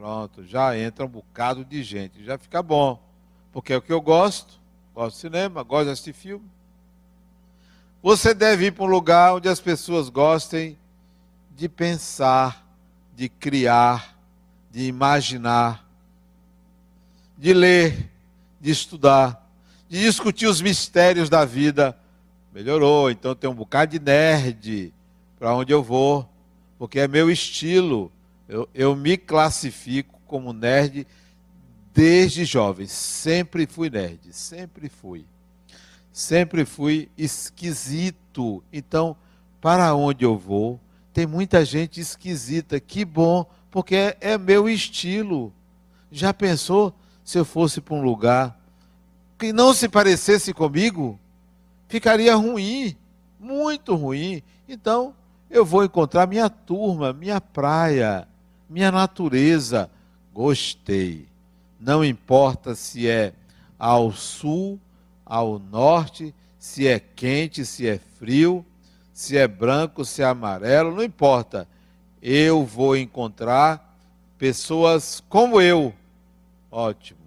Pronto, 0.00 0.42
já 0.46 0.78
entra 0.78 1.04
um 1.04 1.08
bocado 1.08 1.62
de 1.62 1.82
gente, 1.82 2.24
já 2.24 2.38
fica 2.38 2.62
bom. 2.62 2.98
Porque 3.52 3.74
é 3.74 3.76
o 3.76 3.82
que 3.82 3.92
eu 3.92 4.00
gosto, 4.00 4.58
gosto 4.94 5.16
de 5.16 5.20
cinema, 5.20 5.62
gosto 5.62 5.84
de 5.84 5.90
assistir 5.90 6.14
filme. 6.14 6.48
Você 8.02 8.32
deve 8.32 8.68
ir 8.68 8.72
para 8.72 8.84
um 8.84 8.88
lugar 8.88 9.34
onde 9.34 9.46
as 9.46 9.60
pessoas 9.60 10.08
gostem 10.08 10.78
de 11.54 11.68
pensar, 11.68 12.66
de 13.14 13.28
criar, 13.28 14.18
de 14.70 14.86
imaginar 14.86 15.86
de 17.36 17.52
ler, 17.52 18.10
de 18.58 18.70
estudar, 18.70 19.50
de 19.86 20.00
discutir 20.00 20.46
os 20.46 20.62
mistérios 20.62 21.28
da 21.28 21.44
vida. 21.44 21.94
Melhorou, 22.54 23.10
então 23.10 23.34
tem 23.34 23.50
um 23.50 23.54
bocado 23.54 23.92
de 23.92 23.98
nerd 23.98 24.94
para 25.38 25.54
onde 25.54 25.74
eu 25.74 25.82
vou, 25.82 26.26
porque 26.78 27.00
é 27.00 27.06
meu 27.06 27.30
estilo. 27.30 28.10
Eu, 28.50 28.68
eu 28.74 28.96
me 28.96 29.16
classifico 29.16 30.20
como 30.26 30.52
nerd 30.52 31.06
desde 31.94 32.44
jovem. 32.44 32.84
Sempre 32.88 33.64
fui 33.64 33.88
nerd, 33.88 34.18
sempre 34.32 34.88
fui. 34.88 35.24
Sempre 36.12 36.64
fui 36.64 37.08
esquisito. 37.16 38.60
Então, 38.72 39.16
para 39.60 39.94
onde 39.94 40.24
eu 40.24 40.36
vou, 40.36 40.80
tem 41.12 41.28
muita 41.28 41.64
gente 41.64 42.00
esquisita. 42.00 42.80
Que 42.80 43.04
bom, 43.04 43.48
porque 43.70 43.94
é, 43.94 44.16
é 44.20 44.36
meu 44.36 44.68
estilo. 44.68 45.52
Já 46.10 46.34
pensou 46.34 46.92
se 47.22 47.38
eu 47.38 47.44
fosse 47.44 47.80
para 47.80 47.94
um 47.94 48.02
lugar 48.02 48.58
que 49.38 49.52
não 49.52 49.72
se 49.72 49.88
parecesse 49.88 50.52
comigo, 50.52 51.20
ficaria 51.86 52.34
ruim, 52.34 52.96
muito 53.38 53.94
ruim. 53.94 54.42
Então, 54.68 55.14
eu 55.48 55.64
vou 55.64 55.84
encontrar 55.84 56.26
minha 56.26 56.50
turma, 56.50 57.12
minha 57.12 57.40
praia, 57.40 58.26
minha 58.70 58.92
natureza. 58.92 59.90
Gostei. 60.32 61.26
Não 61.78 62.04
importa 62.04 62.74
se 62.76 63.08
é 63.08 63.34
ao 63.76 64.12
sul, 64.12 64.78
ao 65.26 65.58
norte, 65.58 66.32
se 66.58 66.86
é 66.86 67.00
quente, 67.00 67.64
se 67.66 67.88
é 67.88 67.98
frio, 68.18 68.64
se 69.12 69.36
é 69.36 69.48
branco, 69.48 70.04
se 70.04 70.22
é 70.22 70.26
amarelo, 70.26 70.94
não 70.94 71.02
importa. 71.02 71.66
Eu 72.22 72.64
vou 72.64 72.96
encontrar 72.96 73.98
pessoas 74.38 75.22
como 75.28 75.60
eu. 75.60 75.92
Ótimo. 76.70 77.18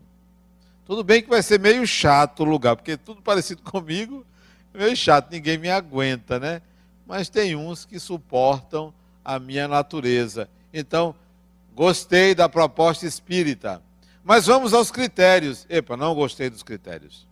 Tudo 0.85 1.03
bem 1.03 1.21
que 1.21 1.29
vai 1.29 1.41
ser 1.41 1.59
meio 1.59 1.85
chato 1.85 2.41
o 2.41 2.45
lugar, 2.45 2.75
porque 2.75 2.95
tudo 2.95 3.21
parecido 3.21 3.61
comigo, 3.69 4.25
meio 4.73 4.95
chato, 4.95 5.31
ninguém 5.31 5.57
me 5.57 5.69
aguenta, 5.69 6.39
né? 6.39 6.61
Mas 7.05 7.29
tem 7.29 7.55
uns 7.55 7.83
que 7.85 7.99
suportam 7.99 8.93
a 9.25 9.39
minha 9.39 9.67
natureza. 9.67 10.47
Então, 10.73 11.15
gostei 11.75 12.33
da 12.33 12.47
proposta 12.47 13.05
espírita. 13.05 13.81
Mas 14.23 14.45
vamos 14.45 14.73
aos 14.73 14.89
critérios. 14.89 15.65
Epa, 15.69 15.97
não 15.97 16.15
gostei 16.15 16.49
dos 16.49 16.63
critérios. 16.63 17.27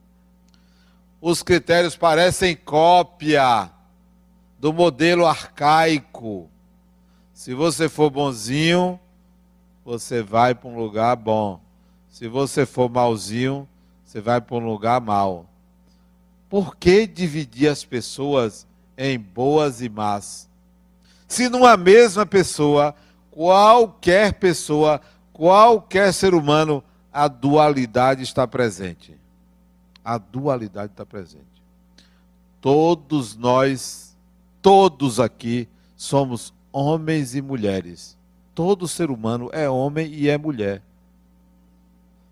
Os 1.21 1.41
critérios 1.43 1.95
parecem 1.95 2.55
cópia 2.55 3.71
do 4.59 4.73
modelo 4.73 5.25
arcaico. 5.25 6.49
Se 7.33 7.53
você 7.53 7.87
for 7.87 8.09
bonzinho, 8.09 8.99
você 9.85 10.21
vai 10.21 10.53
para 10.53 10.69
um 10.69 10.77
lugar 10.77 11.15
bom. 11.15 11.61
Se 12.09 12.27
você 12.27 12.65
for 12.65 12.89
malzinho, 12.89 13.67
você 14.03 14.19
vai 14.19 14.41
para 14.41 14.55
um 14.57 14.65
lugar 14.65 14.99
mal. 14.99 15.45
Por 16.49 16.75
que 16.75 17.07
dividir 17.07 17.69
as 17.69 17.85
pessoas 17.85 18.67
em 18.97 19.17
boas 19.17 19.81
e 19.81 19.89
más? 19.89 20.49
Se 21.27 21.47
numa 21.47 21.77
mesma 21.77 22.25
pessoa 22.25 22.93
qualquer 23.31 24.33
pessoa, 24.33 25.01
qualquer 25.33 26.13
ser 26.13 26.33
humano, 26.33 26.83
a 27.11 27.27
dualidade 27.27 28.21
está 28.21 28.45
presente. 28.45 29.17
A 30.03 30.17
dualidade 30.17 30.91
está 30.91 31.05
presente. 31.05 31.45
Todos 32.59 33.35
nós, 33.35 34.15
todos 34.61 35.19
aqui, 35.19 35.67
somos 35.95 36.53
homens 36.71 37.33
e 37.33 37.41
mulheres. 37.41 38.17
Todo 38.53 38.87
ser 38.87 39.09
humano 39.09 39.49
é 39.51 39.69
homem 39.69 40.13
e 40.13 40.29
é 40.29 40.37
mulher. 40.37 40.81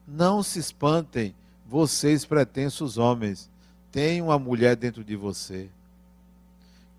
Não 0.07 0.43
se 0.43 0.59
espantem, 0.59 1.33
vocês 1.65 2.25
pretensos 2.25 2.97
homens. 2.97 3.49
Tem 3.91 4.21
uma 4.21 4.37
mulher 4.37 4.75
dentro 4.75 5.03
de 5.03 5.15
você 5.15 5.69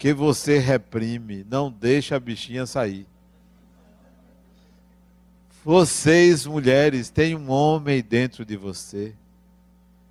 que 0.01 0.15
você 0.15 0.59
reprime, 0.59 1.45
não 1.51 1.71
deixa 1.71 2.17
a 2.17 2.21
bichinha 2.21 2.65
sair. 2.65 3.07
Vocês, 5.63 6.47
mulheres, 6.47 7.11
têm 7.11 7.37
um 7.37 7.51
homem 7.51 8.03
dentro 8.03 8.47
de 8.47 8.57
você. 8.57 9.15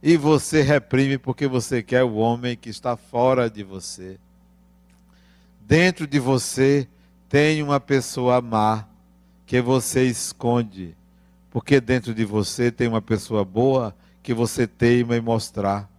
E 0.02 0.16
você 0.16 0.62
reprime 0.62 1.18
porque 1.18 1.48
você 1.48 1.82
quer 1.82 2.04
o 2.04 2.16
homem 2.16 2.56
que 2.56 2.70
está 2.70 2.96
fora 2.96 3.50
de 3.50 3.64
você. 3.64 4.20
Dentro 5.60 6.06
de 6.06 6.20
você 6.20 6.88
tem 7.28 7.64
uma 7.64 7.80
pessoa 7.80 8.42
má 8.42 8.88
que 9.46 9.60
você 9.60 10.06
esconde, 10.06 10.96
porque 11.50 11.82
dentro 11.82 12.14
de 12.14 12.24
você 12.24 12.72
tem 12.72 12.88
uma 12.88 13.02
pessoa 13.02 13.44
boa 13.44 13.96
que 14.22 14.34
você 14.34 14.68
teima 14.68 15.18
em 15.18 15.22
mostrar. 15.22 15.90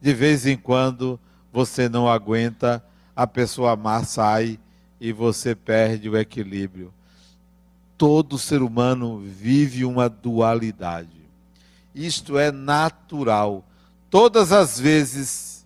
De 0.00 0.12
vez 0.12 0.46
em 0.46 0.58
quando 0.58 1.18
você 1.50 1.88
não 1.88 2.06
aguenta, 2.06 2.84
a 3.16 3.26
pessoa 3.26 3.74
má 3.76 4.04
sai 4.04 4.58
e 5.00 5.10
você 5.10 5.54
perde 5.54 6.08
o 6.10 6.18
equilíbrio. 6.18 6.92
Todo 7.96 8.38
ser 8.38 8.62
humano 8.62 9.18
vive 9.18 9.84
uma 9.84 10.08
dualidade. 10.08 11.08
Isto 11.94 12.38
é 12.38 12.50
natural. 12.50 13.64
Todas 14.10 14.52
as 14.52 14.78
vezes 14.78 15.64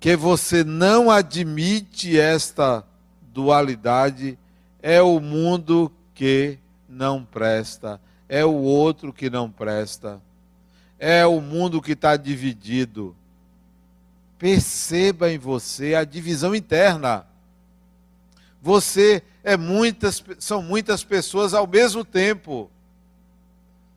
que 0.00 0.16
você 0.16 0.62
não 0.62 1.10
admite 1.10 2.18
esta 2.18 2.84
dualidade, 3.32 4.38
é 4.82 5.02
o 5.02 5.20
mundo 5.20 5.92
que 6.14 6.58
não 6.88 7.24
presta, 7.24 8.00
é 8.28 8.44
o 8.44 8.54
outro 8.54 9.12
que 9.12 9.28
não 9.28 9.50
presta, 9.50 10.20
é 10.98 11.26
o 11.26 11.40
mundo 11.40 11.82
que 11.82 11.92
está 11.92 12.16
dividido. 12.16 13.14
Perceba 14.38 15.30
em 15.30 15.38
você 15.38 15.94
a 15.94 16.04
divisão 16.04 16.54
interna. 16.54 17.26
Você 18.62 19.22
é 19.48 19.56
muitas, 19.56 20.22
são 20.38 20.60
muitas 20.60 21.02
pessoas 21.02 21.54
ao 21.54 21.66
mesmo 21.66 22.04
tempo. 22.04 22.70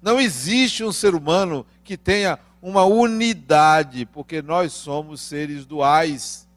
Não 0.02 0.18
existe 0.18 0.82
um 0.82 0.94
ser 0.94 1.14
humano 1.14 1.66
que 1.84 1.98
tenha 1.98 2.40
uma 2.62 2.86
unidade, 2.86 4.06
porque 4.06 4.42
nós 4.42 4.72
somos 4.72 5.20
seres 5.20 5.66
duais. 5.66 6.48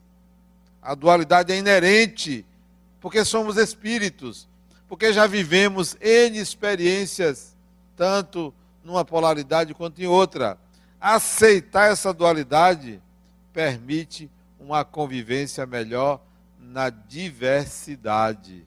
A 0.81 0.95
dualidade 0.95 1.53
é 1.53 1.59
inerente, 1.59 2.47
porque 3.01 3.25
somos 3.25 3.57
espíritos, 3.57 4.47
porque 4.89 5.13
já 5.13 5.27
vivemos 5.27 5.97
N 6.01 6.39
experiências, 6.39 7.57
tanto 7.97 8.55
numa 8.85 9.05
polaridade 9.05 9.75
quanto 9.75 10.01
em 10.01 10.07
outra. 10.07 10.57
Aceitar 11.01 11.91
essa 11.91 12.15
dualidade 12.15 13.03
permite 13.53 14.31
uma 14.57 14.85
convivência 14.85 15.67
melhor 15.67 16.21
na 16.61 16.91
diversidade. 16.91 18.65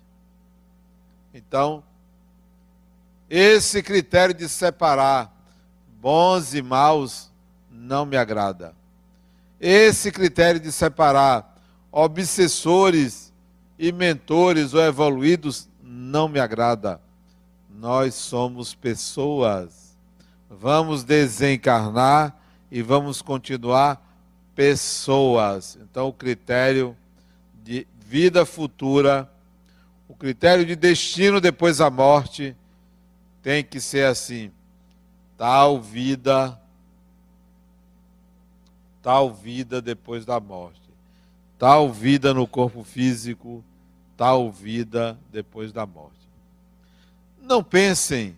Então, 1.37 1.83
esse 3.29 3.83
critério 3.83 4.33
de 4.33 4.49
separar 4.49 5.31
bons 6.01 6.55
e 6.55 6.63
maus 6.63 7.31
não 7.69 8.07
me 8.07 8.17
agrada. 8.17 8.73
Esse 9.61 10.11
critério 10.11 10.59
de 10.59 10.71
separar 10.71 11.55
obsessores 11.91 13.31
e 13.77 13.91
mentores 13.91 14.73
ou 14.73 14.81
evoluídos 14.81 15.69
não 15.79 16.27
me 16.27 16.39
agrada. 16.39 16.99
Nós 17.69 18.15
somos 18.15 18.73
pessoas. 18.73 19.95
Vamos 20.49 21.03
desencarnar 21.03 22.35
e 22.71 22.81
vamos 22.81 23.21
continuar 23.21 24.01
pessoas. 24.55 25.77
Então, 25.83 26.07
o 26.07 26.13
critério 26.13 26.97
de 27.63 27.85
vida 27.99 28.43
futura, 28.43 29.31
critério 30.17 30.65
de 30.65 30.75
destino 30.75 31.39
depois 31.39 31.77
da 31.77 31.89
morte, 31.89 32.55
tem 33.41 33.63
que 33.63 33.79
ser 33.79 34.05
assim: 34.05 34.51
tal 35.37 35.79
vida, 35.81 36.59
tal 39.01 39.33
vida 39.33 39.81
depois 39.81 40.25
da 40.25 40.39
morte, 40.39 40.81
tal 41.57 41.91
vida 41.91 42.33
no 42.33 42.47
corpo 42.47 42.83
físico, 42.83 43.63
tal 44.15 44.51
vida 44.51 45.17
depois 45.31 45.71
da 45.71 45.85
morte. 45.85 46.17
Não 47.41 47.63
pensem 47.63 48.35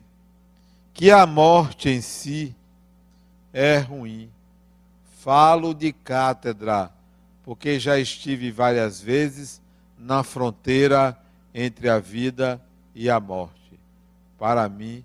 que 0.94 1.10
a 1.10 1.26
morte 1.26 1.90
em 1.90 2.02
si 2.02 2.56
é 3.54 3.78
ruim. 3.78 4.30
Falo 5.22 5.74
de 5.74 5.92
cátedra, 5.92 6.92
porque 7.44 7.80
já 7.80 7.98
estive 7.98 8.52
várias 8.52 9.02
vezes 9.02 9.62
na 9.98 10.24
fronteira 10.24 11.18
entre 11.60 11.90
a 11.90 12.00
vida 12.00 12.62
e 12.96 13.10
a 13.10 13.20
morte 13.20 13.80
para 14.38 14.68
mim. 14.70 15.04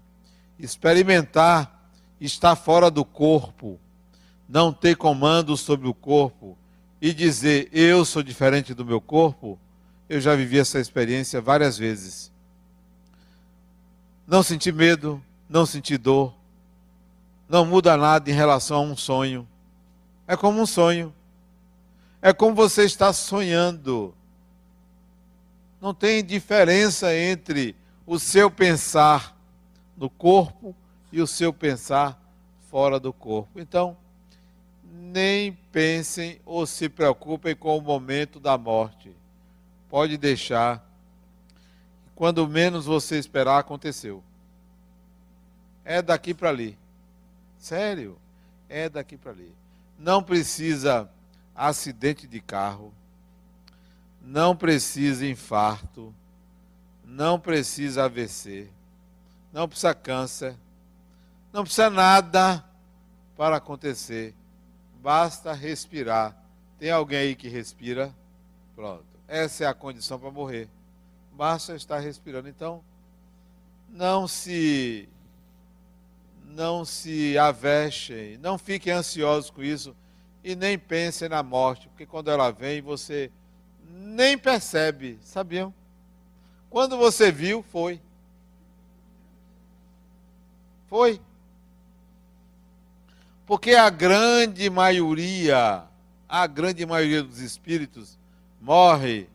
Experimentar 0.59 1.91
estar 2.21 2.55
fora 2.55 2.91
do 2.91 3.05
corpo, 3.05 3.79
não 4.49 4.73
ter 4.73 4.97
comando 4.97 5.57
sobre 5.57 5.89
o 5.89 5.95
corpo 5.95 6.57
e 7.01 7.13
dizer 7.13 7.69
eu 7.73 8.05
sou 8.05 8.23
diferente 8.23 8.73
do 8.73 8.85
meu 8.85 9.01
corpo, 9.01 9.59
eu 10.09 10.21
já 10.21 10.37
vivi 10.37 10.59
essa 10.59 10.79
experiência 10.79 11.41
várias 11.41 11.77
vezes. 11.77 12.33
Não 14.27 14.43
sentir 14.43 14.73
medo, 14.73 15.23
não 15.49 15.67
sentir 15.67 15.99
dor, 15.99 16.35
não 17.49 17.67
muda 17.67 17.97
nada 17.97 18.31
em 18.31 18.35
relação 18.35 18.79
a 18.79 18.81
um 18.81 18.97
sonho. 18.97 19.47
É 20.27 20.37
como 20.37 20.61
um 20.61 20.67
sonho. 20.67 21.13
É 22.23 22.33
como 22.33 22.55
você 22.55 22.85
está 22.85 23.13
sonhando. 23.13 24.15
Não 25.85 25.93
tem 25.93 26.25
diferença 26.25 27.15
entre 27.15 27.77
o 28.07 28.19
seu 28.19 28.51
pensar 28.51 29.37
no 29.95 30.09
corpo 30.09 30.75
e 31.13 31.21
o 31.21 31.27
seu 31.27 31.53
pensar 31.53 32.19
fora 32.71 32.99
do 32.99 33.13
corpo. 33.13 33.61
Então, 33.61 33.95
nem 34.83 35.53
pensem 35.71 36.41
ou 36.47 36.65
se 36.65 36.89
preocupem 36.89 37.55
com 37.55 37.77
o 37.77 37.83
momento 37.83 38.41
da 38.41 38.57
morte. 38.57 39.15
Pode 39.91 40.17
deixar. 40.17 40.83
Quando 42.15 42.49
menos 42.49 42.87
você 42.87 43.19
esperar, 43.19 43.59
aconteceu. 43.59 44.25
É 45.85 46.01
daqui 46.01 46.33
para 46.33 46.49
ali. 46.49 46.79
Sério? 47.59 48.17
É 48.71 48.89
daqui 48.89 49.19
para 49.19 49.33
ali. 49.33 49.55
Não 49.99 50.23
precisa 50.23 51.11
acidente 51.55 52.27
de 52.27 52.41
carro. 52.41 52.91
Não 54.25 54.57
precisa 54.57 55.27
infarto 55.27 56.15
não 57.15 57.39
precisa 57.39 58.05
AVC, 58.05 58.69
não 59.53 59.69
precisa 59.69 59.95
câncer, 59.95 60.57
não 61.53 61.63
precisa 61.63 61.89
nada 61.89 62.65
para 63.37 63.57
acontecer. 63.57 64.35
Basta 65.01 65.53
respirar. 65.53 66.37
Tem 66.77 66.91
alguém 66.91 67.19
aí 67.19 67.37
que 67.37 67.49
respira? 67.49 68.13
Pronto. 68.75 69.05
Essa 69.29 69.65
é 69.65 69.67
a 69.69 69.75
condição 69.75 70.19
para 70.19 70.31
morrer. 70.31 70.69
Basta 71.33 71.77
estar 71.77 72.01
respirando. 72.01 72.49
Então, 72.49 72.83
não 73.89 74.27
se 74.27 75.09
não 76.47 76.85
se 76.85 77.37
avexem, 77.39 78.39
não 78.39 78.59
fiquem 78.59 78.93
ansiosos 78.93 79.51
com 79.51 79.63
isso 79.63 79.95
e 80.43 80.55
nem 80.55 80.79
pensem 80.79 81.29
na 81.29 81.43
morte, 81.43 81.89
porque 81.89 82.07
quando 82.07 82.31
ela 82.31 82.51
vem 82.53 82.81
você 82.81 83.31
nem 83.89 84.39
percebe, 84.39 85.19
sabiam? 85.23 85.73
Quando 86.71 86.97
você 86.97 87.31
viu, 87.31 87.63
foi. 87.63 88.01
Foi. 90.89 91.21
Porque 93.47 93.75
a 93.75 93.91
grande 93.91 94.69
maioria, 94.71 95.85
a 96.29 96.47
grande 96.47 96.85
maioria 96.87 97.23
dos 97.23 97.41
espíritos 97.41 98.19
morre 98.61 99.29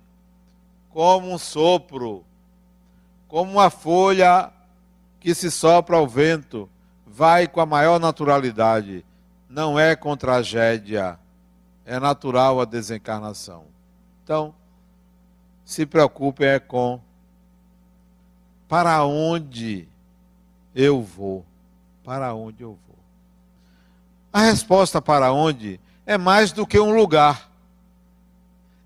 como 0.89 1.31
um 1.31 1.38
sopro, 1.38 2.25
como 3.27 3.51
uma 3.51 3.69
folha 3.69 4.51
que 5.19 5.35
se 5.35 5.51
sopra 5.51 5.97
ao 5.97 6.07
vento, 6.07 6.69
vai 7.05 7.47
com 7.47 7.62
a 7.62 7.65
maior 7.65 7.99
naturalidade. 7.99 9.05
Não 9.47 9.79
é 9.79 9.95
com 9.95 10.17
tragédia, 10.17 11.19
é 11.85 11.99
natural 11.99 12.59
a 12.59 12.65
desencarnação. 12.65 13.65
Então, 14.29 14.53
se 15.65 15.87
preocupem 15.87 16.49
é 16.49 16.59
com 16.59 17.01
para 18.67 19.03
onde 19.03 19.87
eu 20.75 21.01
vou? 21.01 21.43
Para 22.03 22.35
onde 22.35 22.61
eu 22.61 22.77
vou? 22.87 22.99
A 24.31 24.41
resposta 24.41 25.01
para 25.01 25.33
onde 25.33 25.79
é 26.05 26.15
mais 26.15 26.51
do 26.51 26.67
que 26.67 26.79
um 26.79 26.95
lugar, 26.95 27.49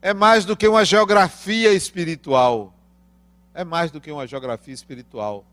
é 0.01 0.13
mais 0.13 0.45
do 0.45 0.55
que 0.55 0.65
uma 0.65 0.85
geografia 0.85 1.73
espiritual, 1.73 2.73
é 3.53 3.65
mais 3.65 3.91
do 3.91 3.99
que 3.99 4.13
uma 4.13 4.25
geografia 4.25 4.73
espiritual, 4.73 5.43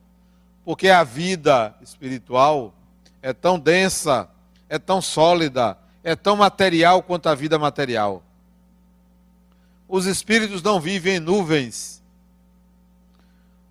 porque 0.64 0.88
a 0.88 1.03
vida 1.03 1.74
espiritual 1.83 2.72
é 3.20 3.33
tão 3.33 3.59
densa, 3.59 4.31
é 4.68 4.79
tão 4.79 5.03
sólida, 5.03 5.76
é 6.05 6.14
tão 6.14 6.37
material 6.37 7.03
quanto 7.03 7.29
a 7.29 7.35
vida 7.35 7.59
material. 7.59 8.22
Os 9.92 10.07
espíritos 10.07 10.62
não 10.62 10.81
vivem 10.81 11.16
em 11.16 11.18
nuvens. 11.18 12.00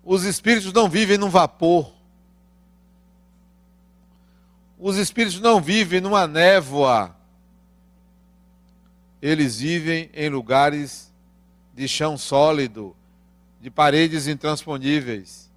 Os 0.04 0.22
espíritos 0.24 0.70
não 0.70 0.86
vivem 0.86 1.16
num 1.16 1.30
vapor. 1.30 1.90
Os 4.78 4.98
espíritos 4.98 5.40
não 5.40 5.62
vivem 5.62 5.98
numa 5.98 6.26
névoa. 6.26 7.16
Eles 9.22 9.60
vivem 9.60 10.10
em 10.12 10.28
lugares 10.28 11.10
de 11.72 11.88
chão 11.88 12.18
sólido, 12.18 12.94
de 13.58 13.70
paredes 13.70 14.26
intransponíveis, 14.26 15.50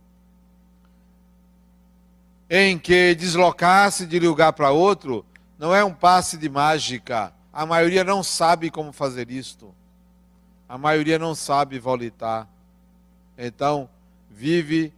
em 2.50 2.80
que 2.80 3.14
deslocar-se 3.16 4.06
de 4.06 4.18
lugar 4.18 4.54
para 4.54 4.72
outro 4.72 5.26
não 5.60 5.76
é 5.76 5.84
um 5.84 5.94
passe 5.94 6.38
de 6.38 6.48
mágica. 6.48 7.34
A 7.52 7.66
maioria 7.66 8.06
não 8.06 8.24
sabe 8.24 8.72
como 8.72 8.94
fazer 8.94 9.30
isto. 9.30 9.76
A 10.74 10.78
maioria 10.80 11.20
não 11.20 11.36
sabe 11.36 11.78
volitar. 11.78 12.50
Então, 13.38 13.88
vive 14.28 14.92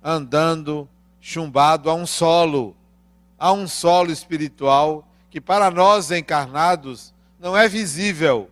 andando 0.00 0.88
chumbado 1.20 1.90
a 1.90 1.94
um 1.94 2.06
solo, 2.06 2.76
a 3.36 3.50
um 3.52 3.66
solo 3.66 4.12
espiritual 4.12 5.04
que 5.28 5.40
para 5.40 5.72
nós 5.72 6.12
encarnados 6.12 7.12
não 7.36 7.56
é 7.56 7.68
visível, 7.68 8.48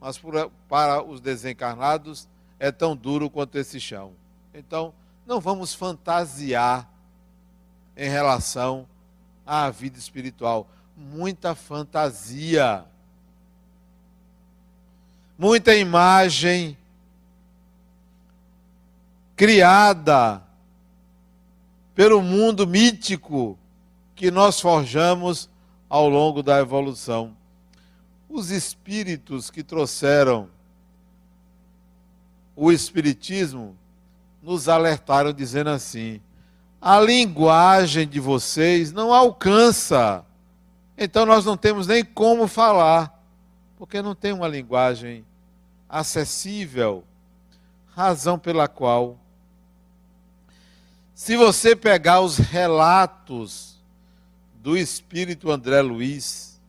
mas 0.00 0.18
para 0.66 1.02
os 1.02 1.20
desencarnados 1.20 2.26
é 2.58 2.72
tão 2.72 2.96
duro 2.96 3.28
quanto 3.28 3.58
esse 3.58 3.78
chão. 3.78 4.14
Então, 4.54 4.94
não 5.26 5.38
vamos 5.38 5.74
fantasiar 5.74 6.88
em 7.94 8.08
relação 8.08 8.88
à 9.44 9.68
vida 9.68 9.98
espiritual. 9.98 10.66
Muita 10.96 11.54
fantasia, 11.54 12.86
muita 15.38 15.76
imagem 15.76 16.76
criada 19.36 20.42
pelo 21.94 22.20
mundo 22.20 22.66
mítico 22.66 23.56
que 24.16 24.32
nós 24.32 24.60
forjamos 24.60 25.48
ao 25.88 26.08
longo 26.08 26.42
da 26.42 26.58
evolução. 26.58 27.36
Os 28.28 28.50
espíritos 28.50 29.48
que 29.48 29.62
trouxeram 29.62 30.50
o 32.56 32.72
Espiritismo 32.72 33.76
nos 34.42 34.68
alertaram 34.68 35.32
dizendo 35.32 35.70
assim: 35.70 36.20
a 36.80 37.00
linguagem 37.00 38.08
de 38.08 38.18
vocês 38.18 38.90
não 38.90 39.14
alcança, 39.14 40.24
então 40.96 41.24
nós 41.24 41.44
não 41.44 41.56
temos 41.56 41.86
nem 41.86 42.04
como 42.04 42.48
falar, 42.48 43.22
porque 43.76 44.02
não 44.02 44.16
tem 44.16 44.32
uma 44.32 44.48
linguagem 44.48 45.24
acessível, 45.88 47.04
razão 47.94 48.38
pela 48.38 48.68
qual 48.68 49.18
se 51.18 51.36
você 51.36 51.74
pegar 51.74 52.20
os 52.20 52.38
relatos 52.38 53.76
do 54.62 54.76
espírito 54.76 55.50
André 55.50 55.82
Luiz, 55.82 56.60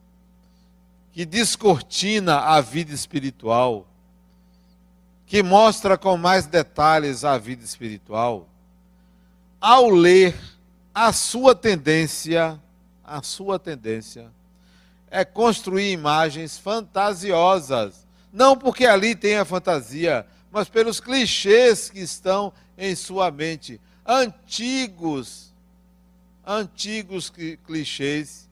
que 1.12 1.24
descortina 1.24 2.40
a 2.40 2.60
vida 2.60 2.92
espiritual, 2.92 3.86
que 5.28 5.44
mostra 5.44 6.00
com 6.00 6.18
mais 6.18 6.48
detalhes 6.48 7.24
a 7.24 7.38
vida 7.38 7.64
espiritual, 7.64 8.50
ao 9.62 9.88
ler, 9.88 10.36
a 10.96 11.14
sua 11.14 11.54
tendência, 11.54 12.60
a 13.04 13.22
sua 13.22 13.60
tendência 13.60 14.32
é 15.12 15.24
construir 15.24 15.92
imagens 15.92 16.58
fantasiosas, 16.58 18.08
não 18.32 18.58
porque 18.58 18.86
ali 18.86 19.15
tem 19.15 19.38
a 19.38 19.46
fantasia, 19.46 20.26
mas 20.52 20.70
pelos 20.70 21.00
clichês 21.00 21.89
que 21.89 22.00
estão 22.00 22.54
em 22.78 22.96
sua 22.96 23.30
mente 23.32 23.80
antigos, 24.06 25.54
antigos 26.46 27.32
clichês, 27.65 28.50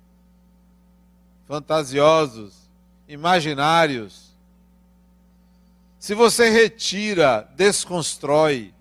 fantasiosos, 1.47 2.53
imaginários. 3.07 4.27
Se 5.97 6.13
você 6.13 6.49
retira, 6.49 7.49
desconstrói 7.55 8.73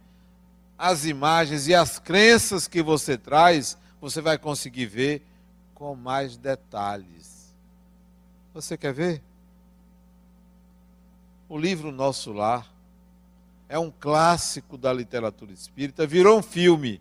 as 0.76 1.06
imagens 1.06 1.66
e 1.66 1.74
as 1.74 1.98
crenças 1.98 2.68
que 2.68 2.82
você 2.82 3.16
traz, 3.16 3.78
você 4.00 4.20
vai 4.20 4.36
conseguir 4.36 4.86
ver 4.86 5.26
com 5.74 5.94
mais 5.94 6.36
detalhes. 6.36 7.54
Você 8.52 8.76
quer 8.76 8.92
ver? 8.92 9.22
O 11.48 11.56
livro 11.56 11.92
Nosso 11.92 12.32
Lar 12.32 12.66
é 13.68 13.78
um 13.78 13.90
clássico 13.90 14.76
da 14.76 14.92
literatura 14.92 15.52
espírita, 15.52 16.06
virou 16.06 16.38
um 16.38 16.42
filme. 16.42 17.00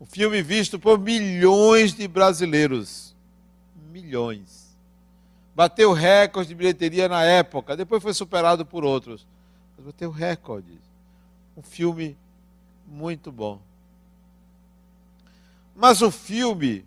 Um 0.00 0.06
filme 0.06 0.42
visto 0.42 0.78
por 0.78 0.98
milhões 0.98 1.92
de 1.92 2.08
brasileiros. 2.08 3.14
Milhões. 3.90 4.70
Bateu 5.54 5.92
recorde 5.92 6.48
de 6.48 6.54
bilheteria 6.54 7.08
na 7.08 7.22
época, 7.22 7.76
depois 7.76 8.02
foi 8.02 8.14
superado 8.14 8.64
por 8.64 8.84
outros. 8.84 9.26
Mas 9.76 9.86
bateu 9.86 10.10
recorde. 10.10 10.78
Um 11.56 11.62
filme 11.62 12.16
muito 12.86 13.30
bom. 13.30 13.60
Mas 15.74 16.00
o 16.00 16.10
filme 16.10 16.84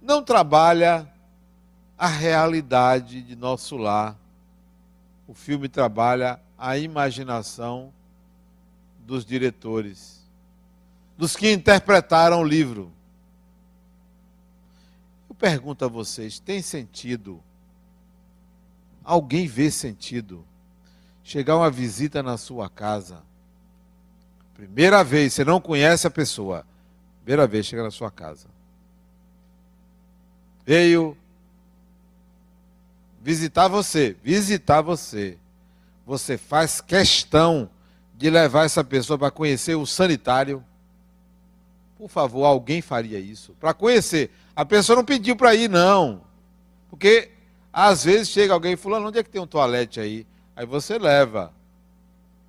não 0.00 0.22
trabalha 0.22 1.12
a 1.96 2.06
realidade 2.06 3.20
de 3.22 3.34
nosso 3.34 3.76
lar. 3.76 4.16
O 5.28 5.34
filme 5.34 5.68
trabalha 5.68 6.40
a 6.56 6.78
imaginação 6.78 7.92
dos 9.00 9.26
diretores, 9.26 10.26
dos 11.18 11.36
que 11.36 11.52
interpretaram 11.52 12.40
o 12.40 12.44
livro. 12.44 12.90
Eu 15.28 15.34
pergunto 15.34 15.84
a 15.84 15.88
vocês: 15.88 16.38
tem 16.38 16.62
sentido? 16.62 17.42
Alguém 19.04 19.46
vê 19.46 19.70
sentido? 19.70 20.46
Chegar 21.22 21.58
uma 21.58 21.70
visita 21.70 22.22
na 22.22 22.38
sua 22.38 22.70
casa, 22.70 23.22
primeira 24.54 25.04
vez, 25.04 25.34
você 25.34 25.44
não 25.44 25.60
conhece 25.60 26.06
a 26.06 26.10
pessoa, 26.10 26.66
primeira 27.22 27.46
vez 27.46 27.66
chega 27.66 27.82
na 27.82 27.90
sua 27.90 28.10
casa. 28.10 28.48
Veio 30.64 31.14
visitar 33.22 33.68
você, 33.68 34.16
visitar 34.22 34.80
você 34.80 35.38
você 36.08 36.38
faz 36.38 36.80
questão 36.80 37.68
de 38.16 38.30
levar 38.30 38.64
essa 38.64 38.82
pessoa 38.82 39.18
para 39.18 39.30
conhecer 39.30 39.74
o 39.74 39.84
sanitário? 39.84 40.64
Por 41.98 42.08
favor, 42.08 42.46
alguém 42.46 42.80
faria 42.80 43.18
isso? 43.18 43.54
Para 43.60 43.74
conhecer. 43.74 44.30
A 44.56 44.64
pessoa 44.64 44.96
não 44.96 45.04
pediu 45.04 45.36
para 45.36 45.54
ir, 45.54 45.68
não. 45.68 46.22
Porque 46.88 47.30
às 47.70 48.04
vezes 48.04 48.30
chega 48.30 48.54
alguém 48.54 48.72
e 48.72 48.76
fala, 48.76 49.00
onde 49.00 49.18
é 49.18 49.22
que 49.22 49.28
tem 49.28 49.38
um 49.38 49.46
toalete 49.46 50.00
aí? 50.00 50.26
Aí 50.56 50.64
você 50.64 50.98
leva. 50.98 51.52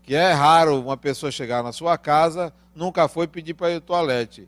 Que 0.04 0.16
é 0.16 0.32
raro 0.32 0.80
uma 0.80 0.96
pessoa 0.96 1.30
chegar 1.30 1.62
na 1.62 1.74
sua 1.74 1.98
casa, 1.98 2.54
nunca 2.74 3.10
foi 3.10 3.28
pedir 3.28 3.56
para 3.56 3.72
ir 3.72 3.76
ao 3.76 3.82
toalete. 3.82 4.48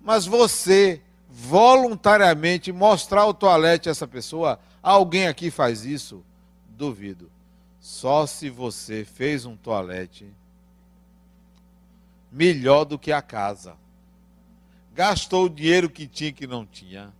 Mas 0.00 0.24
você 0.24 1.02
voluntariamente 1.30 2.72
mostrar 2.72 3.24
o 3.26 3.34
toalete 3.34 3.88
a 3.88 3.92
essa 3.92 4.06
pessoa, 4.06 4.58
alguém 4.82 5.28
aqui 5.28 5.50
faz 5.50 5.84
isso? 5.84 6.24
Duvido. 6.68 7.30
Só 7.78 8.26
se 8.26 8.50
você 8.50 9.04
fez 9.04 9.46
um 9.46 9.56
toalete 9.56 10.26
melhor 12.30 12.84
do 12.84 12.98
que 12.98 13.12
a 13.12 13.22
casa. 13.22 13.76
Gastou 14.92 15.46
o 15.46 15.50
dinheiro 15.50 15.88
que 15.88 16.06
tinha 16.06 16.32
que 16.32 16.46
não 16.46 16.66
tinha 16.66 17.12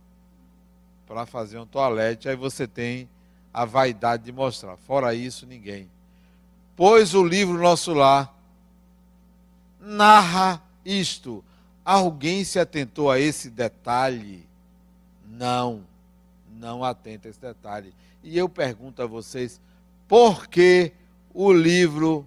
para 1.07 1.25
fazer 1.25 1.57
um 1.57 1.65
toalete, 1.65 2.29
aí 2.29 2.35
você 2.35 2.67
tem 2.67 3.09
a 3.53 3.65
vaidade 3.65 4.23
de 4.23 4.31
mostrar. 4.31 4.77
Fora 4.77 5.13
isso, 5.13 5.45
ninguém. 5.45 5.89
Pois 6.75 7.13
o 7.13 7.23
livro 7.23 7.57
Nosso 7.57 7.93
Lar 7.93 8.33
narra 9.79 10.61
isto. 10.85 11.43
Alguém 11.83 12.43
se 12.43 12.59
atentou 12.59 13.09
a 13.09 13.19
esse 13.19 13.49
detalhe? 13.49 14.47
Não, 15.27 15.83
não 16.59 16.83
atenta 16.83 17.27
a 17.27 17.31
esse 17.31 17.39
detalhe. 17.39 17.93
E 18.23 18.37
eu 18.37 18.47
pergunto 18.47 19.01
a 19.01 19.07
vocês, 19.07 19.59
porque 20.07 20.93
o 21.33 21.51
livro 21.51 22.25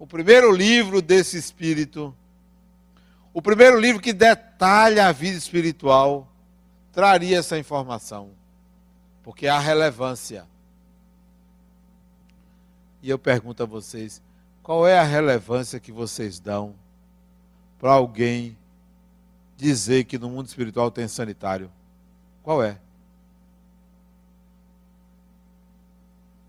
o 0.00 0.06
primeiro 0.06 0.50
livro 0.50 1.02
desse 1.02 1.36
espírito, 1.36 2.16
o 3.34 3.42
primeiro 3.42 3.78
livro 3.78 4.00
que 4.00 4.14
detalha 4.14 5.06
a 5.06 5.12
vida 5.12 5.36
espiritual, 5.36 6.26
traria 6.90 7.38
essa 7.38 7.58
informação, 7.58 8.30
porque 9.22 9.46
há 9.46 9.58
relevância. 9.58 10.46
E 13.02 13.10
eu 13.10 13.18
pergunto 13.18 13.62
a 13.62 13.66
vocês: 13.66 14.22
qual 14.62 14.88
é 14.88 14.98
a 14.98 15.04
relevância 15.04 15.78
que 15.78 15.92
vocês 15.92 16.40
dão 16.40 16.74
para 17.80 17.92
alguém 17.92 18.58
dizer 19.56 20.04
que 20.04 20.18
no 20.18 20.28
mundo 20.28 20.46
espiritual 20.46 20.90
tem 20.90 21.08
sanitário? 21.08 21.72
Qual 22.42 22.62
é? 22.62 22.78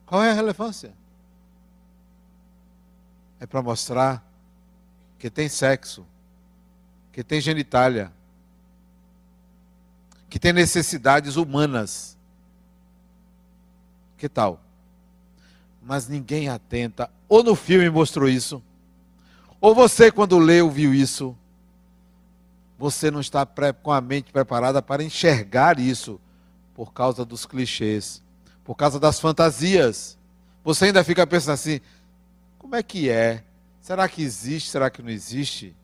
Qual 0.06 0.22
é 0.22 0.30
a 0.30 0.34
relevância? 0.34 0.94
É 3.40 3.48
para 3.48 3.62
mostrar 3.62 4.22
que 5.18 5.30
tem 5.30 5.48
sexo, 5.48 6.06
que 7.14 7.24
tem 7.24 7.40
genitália, 7.40 8.12
que 10.30 10.38
tem 10.38 10.52
necessidades 10.52 11.38
humanas. 11.38 12.18
Que 14.18 14.28
tal? 14.28 14.60
Mas 15.82 16.10
ninguém 16.10 16.50
atenta. 16.50 17.10
Ou 17.30 17.42
no 17.42 17.56
filme 17.56 17.90
mostrou 17.90 18.28
isso, 18.28 18.62
ou 19.62 19.74
você, 19.74 20.12
quando 20.12 20.38
leu, 20.38 20.70
viu 20.70 20.94
isso. 20.94 21.38
Você 22.78 23.10
não 23.10 23.22
está 23.22 23.46
com 23.46 23.92
a 23.92 24.02
mente 24.02 24.32
preparada 24.34 24.82
para 24.82 25.04
enxergar 25.04 25.80
isso 25.80 26.20
por 26.74 26.92
causa 26.92 27.24
dos 27.24 27.46
clichês 27.46 28.22
por 28.64 28.76
causa 28.76 29.00
das 29.00 29.20
fantasias. 29.20 30.18
Você 30.64 30.86
ainda 30.86 31.04
fica 31.04 31.26
pensando 31.26 31.56
assim: 31.56 31.82
como 32.58 32.76
é 32.76 32.84
que 32.84 33.10
é? 33.10 33.44
Será 33.82 34.08
que 34.08 34.22
existe? 34.22 34.70
Será 34.70 34.90
que 34.90 35.02
não 35.02 35.10
existe? 35.10 35.76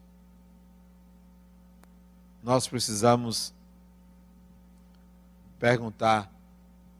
Nós 2.44 2.68
precisamos 2.68 3.54
perguntar: 5.60 6.32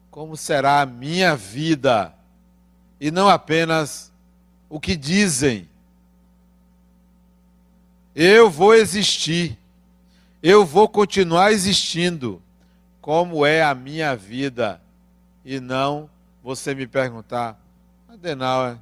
como 0.10 0.36
será 0.36 0.82
a 0.82 0.86
minha 0.86 1.36
vida? 1.36 2.14
E 3.00 3.12
não 3.12 3.30
apenas 3.30 4.12
o 4.68 4.80
que 4.80 4.96
dizem. 4.96 5.70
Eu 8.20 8.50
vou 8.50 8.74
existir. 8.74 9.58
Eu 10.42 10.66
vou 10.66 10.90
continuar 10.90 11.52
existindo. 11.52 12.42
Como 13.00 13.46
é 13.46 13.62
a 13.62 13.76
minha 13.76 14.16
vida? 14.16 14.82
e 15.48 15.62
não 15.62 16.10
você 16.44 16.76
me 16.76 16.86
perguntar, 16.86 17.58
Adenauer, 18.10 18.78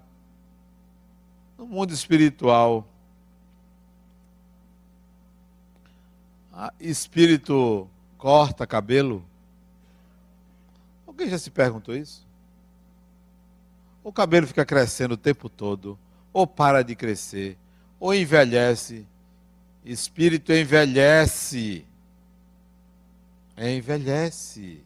no 1.56 1.68
mundo 1.68 1.94
espiritual, 1.94 2.88
espírito 6.80 7.88
corta 8.18 8.66
cabelo? 8.66 9.24
Alguém 11.06 11.30
já 11.30 11.38
se 11.38 11.52
perguntou 11.52 11.96
isso? 11.96 12.26
O 14.04 14.12
cabelo 14.12 14.48
fica 14.48 14.66
crescendo 14.66 15.12
o 15.12 15.18
tempo 15.18 15.50
todo, 15.50 16.00
ou 16.34 16.48
para 16.48 16.84
de 16.84 16.96
crescer, 16.96 17.60
ou 18.00 18.12
envelhece. 18.12 19.06
Espírito 19.86 20.52
envelhece. 20.52 21.86
Envelhece. 23.56 24.84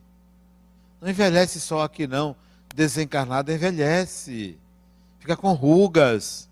Não 0.99 1.09
envelhece 1.09 1.61
só 1.61 1.83
aqui, 1.83 2.05
não. 2.05 2.35
Desencarnado 2.75 3.51
envelhece. 3.51 4.59
Fica 5.19 5.37
com 5.37 5.53
rugas. 5.53 6.49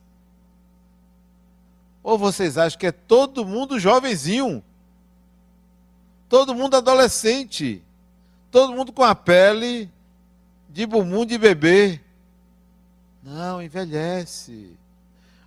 Ou 2.02 2.18
vocês 2.18 2.58
acham 2.58 2.80
que 2.80 2.88
é 2.88 2.92
todo 2.92 3.46
mundo 3.46 3.78
jovenzinho? 3.78 4.64
Todo 6.30 6.56
mundo 6.56 6.78
adolescente. 6.78 7.84
Todo 8.50 8.74
mundo 8.74 8.94
com 8.94 9.04
a 9.04 9.14
pele 9.14 9.92
de 10.70 10.86
bumbum 10.86 11.26
de 11.26 11.38
bebê. 11.38 12.00
Não, 13.22 13.62
envelhece. 13.62 14.72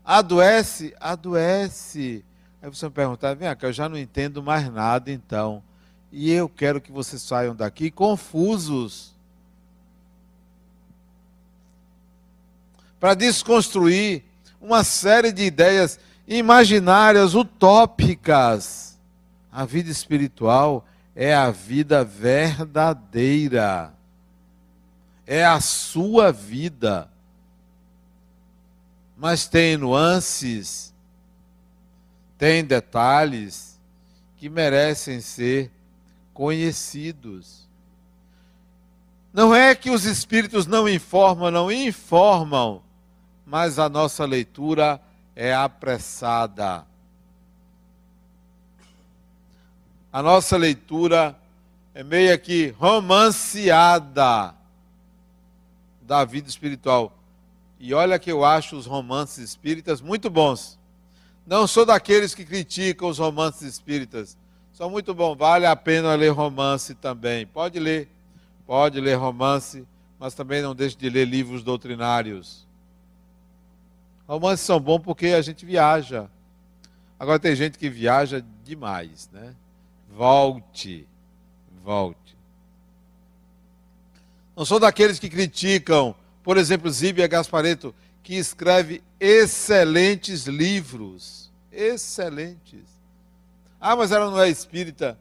Adoece? 0.04 0.94
Adoece. 1.00 2.22
Aí 2.62 2.68
você 2.68 2.86
me 2.86 2.92
perguntar, 2.92 3.34
vem 3.34 3.54
cá, 3.56 3.66
eu 3.66 3.72
já 3.72 3.88
não 3.88 3.96
entendo 3.96 4.42
mais 4.42 4.70
nada 4.70 5.10
então. 5.10 5.62
E 6.12 6.30
eu 6.30 6.48
quero 6.48 6.80
que 6.80 6.92
vocês 6.92 7.22
saiam 7.22 7.54
daqui 7.54 7.90
confusos. 7.90 9.14
Para 12.98 13.14
desconstruir 13.14 14.24
uma 14.60 14.84
série 14.84 15.32
de 15.32 15.44
ideias 15.44 15.98
imaginárias, 16.28 17.34
utópicas. 17.34 18.98
A 19.50 19.64
vida 19.64 19.90
espiritual 19.90 20.86
é 21.16 21.34
a 21.34 21.50
vida 21.50 22.04
verdadeira. 22.04 23.94
É 25.26 25.44
a 25.44 25.60
sua 25.60 26.30
vida. 26.30 27.08
Mas 29.16 29.46
tem 29.48 29.76
nuances, 29.76 30.89
tem 32.40 32.64
detalhes 32.64 33.78
que 34.38 34.48
merecem 34.48 35.20
ser 35.20 35.70
conhecidos. 36.32 37.68
Não 39.30 39.54
é 39.54 39.74
que 39.74 39.90
os 39.90 40.06
espíritos 40.06 40.66
não 40.66 40.88
informam, 40.88 41.50
não 41.50 41.70
informam, 41.70 42.80
mas 43.44 43.78
a 43.78 43.90
nossa 43.90 44.24
leitura 44.24 44.98
é 45.36 45.54
apressada. 45.54 46.86
A 50.10 50.22
nossa 50.22 50.56
leitura 50.56 51.38
é 51.92 52.02
meio 52.02 52.40
que 52.40 52.68
romanceada 52.78 54.54
da 56.00 56.24
vida 56.24 56.48
espiritual. 56.48 57.12
E 57.78 57.92
olha 57.92 58.18
que 58.18 58.32
eu 58.32 58.46
acho 58.46 58.76
os 58.76 58.86
romances 58.86 59.44
espíritas 59.44 60.00
muito 60.00 60.30
bons. 60.30 60.79
Não 61.50 61.66
sou 61.66 61.84
daqueles 61.84 62.32
que 62.32 62.44
criticam 62.44 63.08
os 63.08 63.18
romances 63.18 63.62
espíritas 63.62 64.38
são 64.72 64.88
muito 64.88 65.12
bons. 65.12 65.36
Vale 65.36 65.66
a 65.66 65.74
pena 65.74 66.14
ler 66.14 66.28
romance 66.28 66.94
também. 66.94 67.44
Pode 67.44 67.76
ler, 67.80 68.08
pode 68.64 69.00
ler 69.00 69.16
romance, 69.16 69.84
mas 70.16 70.32
também 70.32 70.62
não 70.62 70.76
deixe 70.76 70.96
de 70.96 71.10
ler 71.10 71.24
livros 71.24 71.64
doutrinários. 71.64 72.68
Romances 74.28 74.64
são 74.64 74.78
bons 74.78 75.00
porque 75.00 75.26
a 75.26 75.42
gente 75.42 75.66
viaja. 75.66 76.30
Agora 77.18 77.40
tem 77.40 77.56
gente 77.56 77.76
que 77.80 77.90
viaja 77.90 78.44
demais, 78.62 79.28
né? 79.32 79.52
Volte, 80.16 81.04
volte. 81.82 82.36
Não 84.56 84.64
sou 84.64 84.78
daqueles 84.78 85.18
que 85.18 85.28
criticam, 85.28 86.14
por 86.44 86.56
exemplo, 86.56 86.88
Zíbia 86.88 87.26
Gaspareto, 87.26 87.92
que 88.22 88.34
escreve 88.34 89.02
excelentes 89.18 90.46
livros. 90.46 91.50
Excelentes. 91.72 92.84
Ah, 93.80 93.96
mas 93.96 94.12
ela 94.12 94.30
não 94.30 94.40
é 94.40 94.48
espírita. 94.48 95.18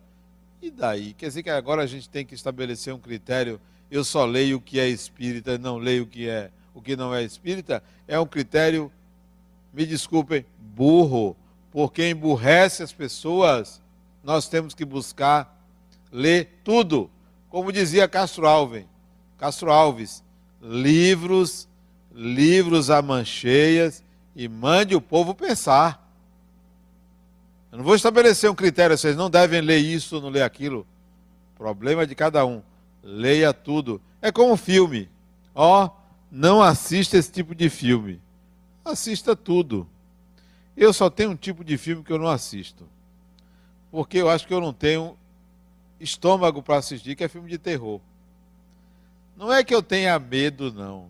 E 0.62 0.70
daí? 0.70 1.14
Quer 1.14 1.28
dizer 1.28 1.44
que 1.44 1.50
agora 1.50 1.84
a 1.84 1.88
gente 1.88 2.10
tem 2.10 2.26
que 2.26 2.36
estabelecer 2.36 2.94
um 2.94 3.00
critério. 3.00 3.60
Eu 3.90 4.04
só 4.04 4.26
leio 4.26 4.58
o 4.58 4.62
que 4.62 4.80
é 4.80 4.88
espírita, 4.88 5.58
não 5.58 5.78
leio 5.78 6.04
o 6.04 6.08
que 6.08 6.28
é 6.28 6.52
o 6.74 6.82
que 6.82 6.96
não 6.96 7.14
é 7.14 7.24
espírita. 7.24 7.84
É 8.08 8.20
um 8.20 8.26
critério, 8.26 8.92
me 9.74 9.86
desculpem, 9.86 10.46
burro, 10.58 11.36
porque 11.72 12.10
emburrece 12.10 12.84
as 12.84 12.94
pessoas. 12.94 13.82
Nós 14.24 14.48
temos 14.48 14.74
que 14.74 14.86
buscar 14.86 15.58
ler 16.12 16.60
tudo, 16.64 17.10
como 17.50 17.72
dizia 17.72 18.08
Castro 18.08 18.48
Alves. 18.48 18.86
Castro 19.38 19.72
Alves, 19.72 20.24
livros, 20.62 21.68
livros 22.14 22.90
a 22.90 23.02
mancheias 23.02 24.04
e 24.36 24.48
mande 24.48 24.96
o 24.96 25.02
povo 25.02 25.34
pensar. 25.34 26.08
Eu 27.72 27.78
não 27.78 27.86
vou 27.86 27.96
estabelecer 27.96 28.50
um 28.50 28.56
critério, 28.56 28.98
vocês 28.98 29.16
não 29.16 29.30
devem 29.30 29.62
ler 29.62 29.78
isso 29.78 30.20
não 30.20 30.30
ler 30.30 30.42
aquilo. 30.42 30.88
Problema 31.56 32.08
de 32.08 32.16
cada 32.16 32.46
um. 32.46 32.62
Leia 33.04 33.54
tudo. 33.54 34.02
É 34.22 34.32
como 34.32 34.56
filme. 34.58 35.10
Ó, 35.54 35.86
oh, 35.86 35.92
não 36.32 36.62
assista 36.62 37.18
esse 37.18 37.32
tipo 37.32 37.54
de 37.54 37.70
filme. 37.70 38.20
Assista 38.84 39.36
tudo. 39.36 39.88
Eu 40.76 40.94
só 40.94 41.10
tenho 41.10 41.32
um 41.32 41.36
tipo 41.36 41.64
de 41.64 41.78
filme 41.78 42.04
que 42.04 42.12
eu 42.12 42.18
não 42.18 42.28
assisto. 42.28 42.88
Porque 43.92 44.18
eu 44.18 44.30
acho 44.30 44.48
que 44.48 44.54
eu 44.54 44.62
não 44.62 44.74
tenho 44.74 45.18
estômago 46.00 46.64
para 46.64 46.78
assistir, 46.78 47.16
que 47.16 47.24
é 47.24 47.28
filme 47.28 47.50
de 47.50 47.58
terror. 47.58 48.00
Não 49.36 49.52
é 49.52 49.64
que 49.64 49.76
eu 49.76 49.84
tenha 49.84 50.18
medo, 50.18 50.72
não. 50.72 51.08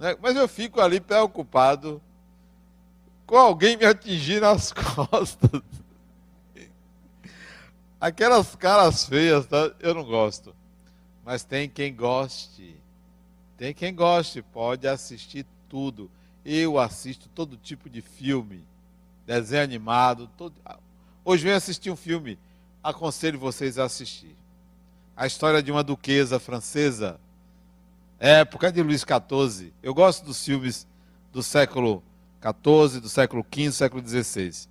É, 0.00 0.16
mas 0.20 0.34
eu 0.34 0.48
fico 0.48 0.80
ali 0.80 0.98
preocupado 0.98 2.00
com 3.26 3.36
alguém 3.36 3.76
me 3.76 3.84
atingir 3.84 4.40
nas 4.40 4.72
costas. 4.74 5.62
Aquelas 8.00 8.56
caras 8.56 9.04
feias, 9.04 9.44
tá? 9.44 9.70
eu 9.78 9.94
não 9.94 10.02
gosto. 10.02 10.56
Mas 11.22 11.44
tem 11.44 11.68
quem 11.68 11.94
goste. 11.94 12.74
Tem 13.58 13.74
quem 13.74 13.94
goste, 13.94 14.40
pode 14.40 14.88
assistir 14.88 15.44
tudo. 15.68 16.10
Eu 16.42 16.78
assisto 16.78 17.28
todo 17.28 17.58
tipo 17.58 17.90
de 17.90 18.00
filme, 18.00 18.64
desenho 19.26 19.62
animado. 19.62 20.30
Todo... 20.34 20.54
Hoje 21.22 21.44
venho 21.44 21.56
assistir 21.56 21.90
um 21.90 21.96
filme, 21.96 22.38
aconselho 22.82 23.38
vocês 23.38 23.78
a 23.78 23.84
assistir. 23.84 24.34
A 25.14 25.26
história 25.26 25.62
de 25.62 25.70
uma 25.70 25.84
duquesa 25.84 26.40
francesa, 26.40 27.20
época 28.20 28.70
de 28.70 28.82
Luís 28.82 29.00
XIV. 29.00 29.72
Eu 29.82 29.94
gosto 29.94 30.26
dos 30.26 30.44
filmes 30.44 30.86
do 31.32 31.42
século 31.42 32.02
XIV, 32.42 33.00
do 33.00 33.08
século 33.08 33.44
XV, 33.50 33.72
século 33.72 34.06
XVI. 34.06 34.68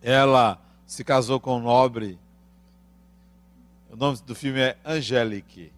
Ela 0.00 0.58
se 0.86 1.04
casou 1.04 1.38
com 1.38 1.58
um 1.58 1.62
nobre. 1.62 2.18
O 3.90 3.96
nome 3.96 4.18
do 4.24 4.34
filme 4.34 4.60
é 4.60 4.78
Angélique, 4.84 5.70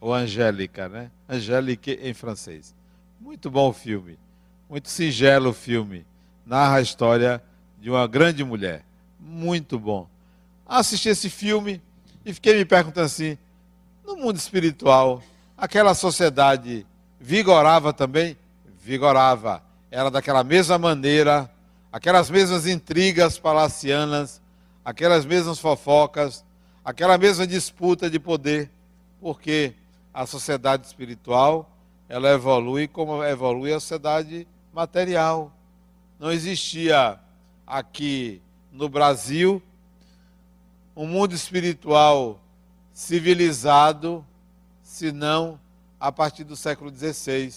ou 0.00 0.12
Angélica, 0.12 0.88
né? 0.88 1.12
Angélique 1.28 1.92
em 2.02 2.12
francês. 2.12 2.74
Muito 3.20 3.50
bom 3.50 3.68
o 3.68 3.72
filme, 3.72 4.18
muito 4.68 4.88
singelo 4.88 5.50
o 5.50 5.54
filme. 5.54 6.04
Narra 6.44 6.76
a 6.76 6.82
história 6.82 7.42
de 7.80 7.90
uma 7.90 8.06
grande 8.06 8.42
mulher. 8.42 8.84
Muito 9.20 9.78
bom. 9.78 10.08
Assisti 10.66 11.08
esse 11.08 11.30
filme 11.30 11.80
e 12.24 12.32
fiquei 12.32 12.56
me 12.56 12.64
perguntando 12.64 13.06
assim: 13.06 13.36
no 14.04 14.16
mundo 14.16 14.36
espiritual, 14.36 15.22
aquela 15.58 15.92
sociedade 15.92 16.86
vigorava 17.20 17.92
também? 17.92 18.38
Vigorava. 18.80 19.60
Era 19.90 20.08
daquela 20.08 20.44
mesma 20.44 20.78
maneira 20.78 21.50
aquelas 21.92 22.30
mesmas 22.30 22.66
intrigas 22.66 23.38
palacianas, 23.38 24.40
aquelas 24.84 25.26
mesmas 25.26 25.58
fofocas, 25.58 26.44
aquela 26.84 27.18
mesma 27.18 27.46
disputa 27.46 28.08
de 28.08 28.20
poder, 28.20 28.70
porque 29.20 29.74
a 30.14 30.26
sociedade 30.26 30.86
espiritual 30.86 31.68
ela 32.08 32.30
evolui 32.30 32.86
como 32.86 33.24
evolui 33.24 33.72
a 33.72 33.80
sociedade 33.80 34.46
material. 34.72 35.52
Não 36.20 36.30
existia 36.30 37.18
aqui 37.66 38.40
no 38.70 38.88
Brasil 38.88 39.62
um 40.94 41.06
mundo 41.06 41.34
espiritual 41.34 42.40
civilizado, 42.92 44.24
senão 44.88 45.60
a 46.00 46.10
partir 46.10 46.44
do 46.44 46.56
século 46.56 46.90
XVI, 46.90 47.52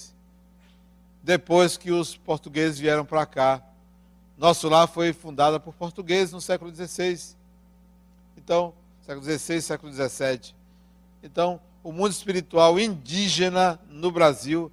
depois 1.24 1.78
que 1.78 1.92
os 1.92 2.18
portugueses 2.18 2.78
vieram 2.78 3.06
para 3.06 3.26
cá 3.26 3.64
nosso 4.42 4.68
lar 4.68 4.88
foi 4.88 5.14
fundado 5.14 5.60
por 5.60 5.72
portugueses 5.76 6.34
no 6.34 6.42
século 6.42 6.74
XVI. 6.74 7.36
Então, 8.36 8.74
século 9.06 9.24
XVI, 9.24 9.62
século 9.62 9.94
XVII. 9.94 10.56
Então, 11.22 11.62
o 11.84 11.92
mundo 11.92 12.12
espiritual 12.12 12.80
indígena 12.80 13.80
no 13.88 14.12
Brasil 14.12 14.72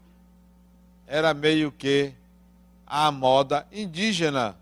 era 1.06 1.34
meio 1.34 1.70
que 1.70 2.14
a 2.86 3.12
moda 3.12 3.66
indígena. 3.70 4.56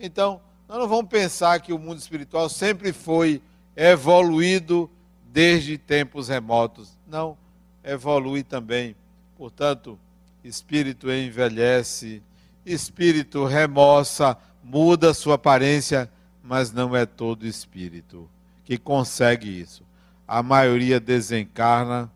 Então, 0.00 0.40
nós 0.66 0.78
não 0.78 0.88
vamos 0.88 1.10
pensar 1.10 1.60
que 1.60 1.74
o 1.74 1.78
mundo 1.78 1.98
espiritual 1.98 2.48
sempre 2.48 2.94
foi 2.94 3.42
evoluído 3.76 4.90
desde 5.26 5.76
tempos 5.76 6.28
remotos. 6.28 6.95
Não, 7.06 7.36
evolui 7.84 8.42
também. 8.42 8.96
Portanto, 9.36 9.98
espírito 10.42 11.10
envelhece, 11.10 12.22
espírito 12.64 13.44
remoça, 13.44 14.36
muda 14.62 15.14
sua 15.14 15.36
aparência, 15.36 16.10
mas 16.42 16.72
não 16.72 16.96
é 16.96 17.06
todo 17.06 17.46
espírito 17.46 18.28
que 18.64 18.76
consegue 18.76 19.48
isso. 19.48 19.84
A 20.26 20.42
maioria 20.42 20.98
desencarna 20.98 22.10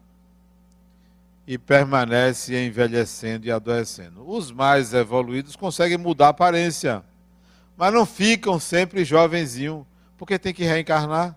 e 1.47 1.57
permanece 1.57 2.57
envelhecendo 2.65 3.47
e 3.47 3.51
adoecendo. 3.51 4.29
Os 4.29 4.51
mais 4.51 4.93
evoluídos 4.95 5.57
conseguem 5.57 5.97
mudar 5.97 6.27
a 6.27 6.31
aparência, 6.31 7.05
mas 7.77 7.93
não 7.93 8.05
ficam 8.05 8.59
sempre 8.59 9.05
jovenzinho, 9.05 9.87
porque 10.19 10.39
tem 10.39 10.53
que 10.53 10.65
reencarnar. 10.65 11.37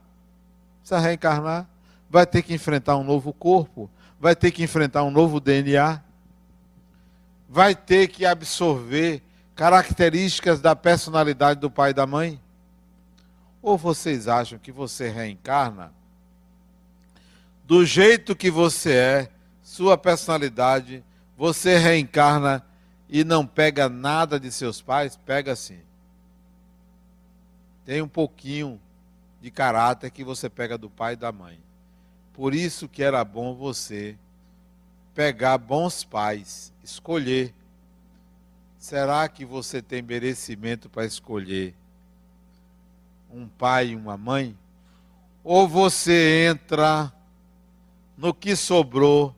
Precisa 0.80 0.99
reencarnar, 0.99 1.68
vai 2.14 2.26
ter 2.26 2.43
que 2.43 2.53
enfrentar 2.53 2.95
um 2.95 3.03
novo 3.03 3.34
corpo, 3.34 3.91
vai 4.18 4.38
ter 4.38 4.51
que 4.51 4.64
enfrentar 4.64 5.03
um 5.03 5.11
novo 5.11 5.41
DNA 5.41 6.01
vai 7.53 7.76
ter 7.76 8.07
que 8.07 8.26
absorver 8.26 9.22
características 9.53 10.59
da 10.59 10.76
personalidade 10.76 11.59
do 11.59 11.70
pai 11.70 11.91
e 11.91 11.93
da 11.93 12.07
mãe? 12.07 12.41
Ou 13.61 13.78
vocês 13.78 14.28
acham 14.28 14.57
que 14.57 14.72
você 14.72 15.07
reencarna 15.07 15.93
do 17.64 17.86
jeito 17.86 18.36
que 18.36 18.49
você 18.49 18.93
é, 18.93 19.30
sua 19.61 19.95
personalidade, 19.99 21.03
você 21.38 21.78
reencarna 21.78 22.66
e 23.07 23.24
não 23.24 23.45
pega 23.45 23.88
nada 23.88 24.39
de 24.39 24.51
seus 24.51 24.82
pais? 24.82 25.16
Pega 25.16 25.55
sim. 25.55 25.80
Tem 27.86 28.01
um 28.01 28.07
pouquinho 28.07 28.82
de 29.39 29.51
caráter 29.51 30.09
que 30.09 30.24
você 30.24 30.49
pega 30.49 30.76
do 30.76 30.89
pai 30.89 31.14
e 31.14 31.18
da 31.18 31.32
mãe. 31.32 31.59
Por 32.34 32.55
isso 32.55 32.88
que 32.88 33.03
era 33.03 33.23
bom 33.23 33.53
você 33.53 34.17
pegar 35.13 35.57
bons 35.59 36.03
pais, 36.03 36.73
escolher. 36.84 37.53
Será 38.79 39.29
que 39.29 39.45
você 39.45 39.81
tem 39.81 40.01
merecimento 40.01 40.89
para 40.89 41.05
escolher 41.05 41.75
um 43.31 43.47
pai 43.47 43.89
e 43.89 43.95
uma 43.95 44.17
mãe? 44.17 44.57
Ou 45.43 45.67
você 45.67 46.47
entra 46.49 47.13
no 48.17 48.34
que 48.34 48.55
sobrou, 48.55 49.36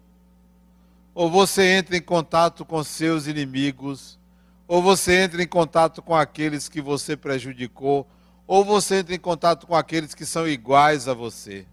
ou 1.13 1.29
você 1.29 1.75
entra 1.75 1.97
em 1.97 2.01
contato 2.01 2.63
com 2.63 2.83
seus 2.83 3.27
inimigos, 3.27 4.17
ou 4.67 4.81
você 4.81 5.23
entra 5.23 5.43
em 5.43 5.47
contato 5.47 6.01
com 6.01 6.15
aqueles 6.15 6.69
que 6.69 6.81
você 6.81 7.17
prejudicou, 7.17 8.07
ou 8.47 8.63
você 8.63 8.99
entra 8.99 9.13
em 9.13 9.19
contato 9.19 9.67
com 9.67 9.75
aqueles 9.75 10.13
que 10.13 10.25
são 10.25 10.47
iguais 10.47 11.07
a 11.07 11.13
você. 11.13 11.65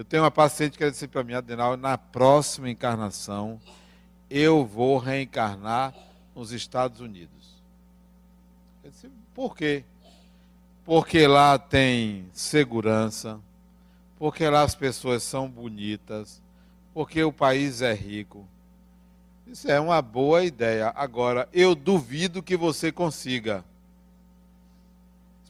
Eu 0.00 0.04
tenho 0.04 0.22
uma 0.22 0.30
paciente 0.30 0.78
que 0.78 0.90
disse 0.90 1.06
para 1.06 1.22
mim, 1.22 1.34
Adenal, 1.34 1.76
na 1.76 1.98
próxima 1.98 2.70
encarnação 2.70 3.60
eu 4.30 4.64
vou 4.64 4.96
reencarnar 4.96 5.94
nos 6.34 6.52
Estados 6.52 7.00
Unidos. 7.00 7.60
Eu 8.82 8.90
disse, 8.90 9.10
por 9.34 9.54
quê? 9.54 9.84
Porque 10.86 11.26
lá 11.26 11.58
tem 11.58 12.24
segurança, 12.32 13.38
porque 14.18 14.48
lá 14.48 14.62
as 14.62 14.74
pessoas 14.74 15.22
são 15.22 15.46
bonitas, 15.46 16.40
porque 16.94 17.22
o 17.22 17.30
país 17.30 17.82
é 17.82 17.92
rico. 17.92 18.48
Isso 19.46 19.70
é 19.70 19.78
uma 19.78 20.00
boa 20.00 20.42
ideia. 20.42 20.94
Agora, 20.96 21.46
eu 21.52 21.74
duvido 21.74 22.42
que 22.42 22.56
você 22.56 22.90
consiga. 22.90 23.62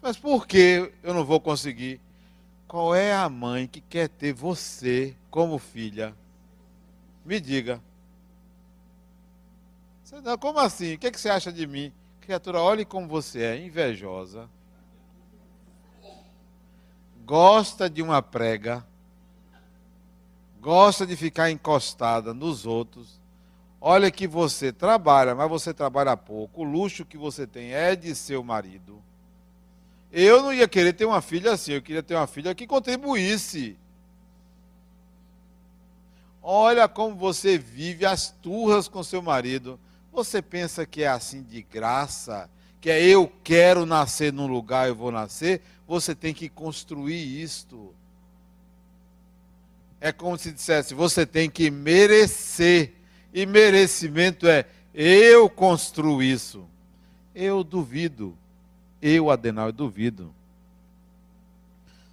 Mas 0.02 0.16
por 0.16 0.44
que 0.44 0.90
eu 1.04 1.14
não 1.14 1.24
vou 1.24 1.38
conseguir? 1.38 2.00
Qual 2.70 2.94
é 2.94 3.12
a 3.12 3.28
mãe 3.28 3.66
que 3.66 3.80
quer 3.80 4.08
ter 4.08 4.32
você 4.32 5.16
como 5.28 5.58
filha? 5.58 6.14
Me 7.24 7.40
diga. 7.40 7.82
Você, 10.04 10.20
não, 10.20 10.38
como 10.38 10.60
assim? 10.60 10.94
O 10.94 10.98
que, 11.00 11.08
é 11.08 11.10
que 11.10 11.20
você 11.20 11.28
acha 11.28 11.52
de 11.52 11.66
mim? 11.66 11.92
Criatura, 12.20 12.60
olhe 12.60 12.84
como 12.84 13.08
você 13.08 13.42
é, 13.42 13.60
invejosa. 13.60 14.48
Gosta 17.24 17.90
de 17.90 18.02
uma 18.02 18.22
prega. 18.22 18.86
Gosta 20.60 21.04
de 21.04 21.16
ficar 21.16 21.50
encostada 21.50 22.32
nos 22.32 22.66
outros. 22.66 23.20
Olha 23.80 24.12
que 24.12 24.28
você 24.28 24.72
trabalha, 24.72 25.34
mas 25.34 25.50
você 25.50 25.74
trabalha 25.74 26.16
pouco. 26.16 26.60
O 26.60 26.64
luxo 26.64 27.04
que 27.04 27.18
você 27.18 27.48
tem 27.48 27.72
é 27.72 27.96
de 27.96 28.14
seu 28.14 28.44
marido. 28.44 29.02
Eu 30.12 30.42
não 30.42 30.52
ia 30.52 30.66
querer 30.66 30.92
ter 30.92 31.04
uma 31.04 31.22
filha 31.22 31.52
assim, 31.52 31.72
eu 31.72 31.82
queria 31.82 32.02
ter 32.02 32.14
uma 32.14 32.26
filha 32.26 32.54
que 32.54 32.66
contribuísse. 32.66 33.76
Olha 36.42 36.88
como 36.88 37.14
você 37.14 37.56
vive 37.56 38.04
as 38.04 38.30
turras 38.30 38.88
com 38.88 39.02
seu 39.02 39.22
marido. 39.22 39.78
Você 40.12 40.42
pensa 40.42 40.84
que 40.84 41.02
é 41.02 41.08
assim 41.08 41.42
de 41.42 41.62
graça? 41.62 42.50
Que 42.80 42.90
é 42.90 43.00
eu 43.00 43.30
quero 43.44 43.86
nascer 43.86 44.32
num 44.32 44.46
lugar, 44.46 44.88
eu 44.88 44.94
vou 44.94 45.12
nascer? 45.12 45.62
Você 45.86 46.14
tem 46.14 46.34
que 46.34 46.48
construir 46.48 47.42
isto. 47.42 47.94
É 50.00 50.10
como 50.10 50.38
se 50.38 50.50
dissesse, 50.50 50.94
você 50.94 51.26
tem 51.26 51.48
que 51.48 51.70
merecer. 51.70 52.94
E 53.32 53.46
merecimento 53.46 54.48
é 54.48 54.66
eu 54.92 55.48
construo 55.48 56.20
isso. 56.20 56.66
Eu 57.32 57.62
duvido 57.62 58.36
eu, 59.00 59.30
Adenal, 59.30 59.72
duvido. 59.72 60.34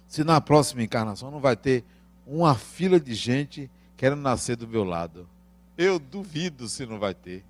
Se 0.06 0.24
na 0.24 0.40
próxima 0.40 0.82
encarnação 0.82 1.30
não 1.30 1.40
vai 1.40 1.56
ter 1.56 1.84
uma 2.26 2.54
fila 2.54 2.98
de 2.98 3.14
gente 3.14 3.70
querendo 3.96 4.20
nascer 4.20 4.56
do 4.56 4.68
meu 4.68 4.84
lado. 4.84 5.28
Eu 5.76 5.98
duvido 5.98 6.68
se 6.68 6.86
não 6.86 6.98
vai 6.98 7.14
ter. 7.14 7.44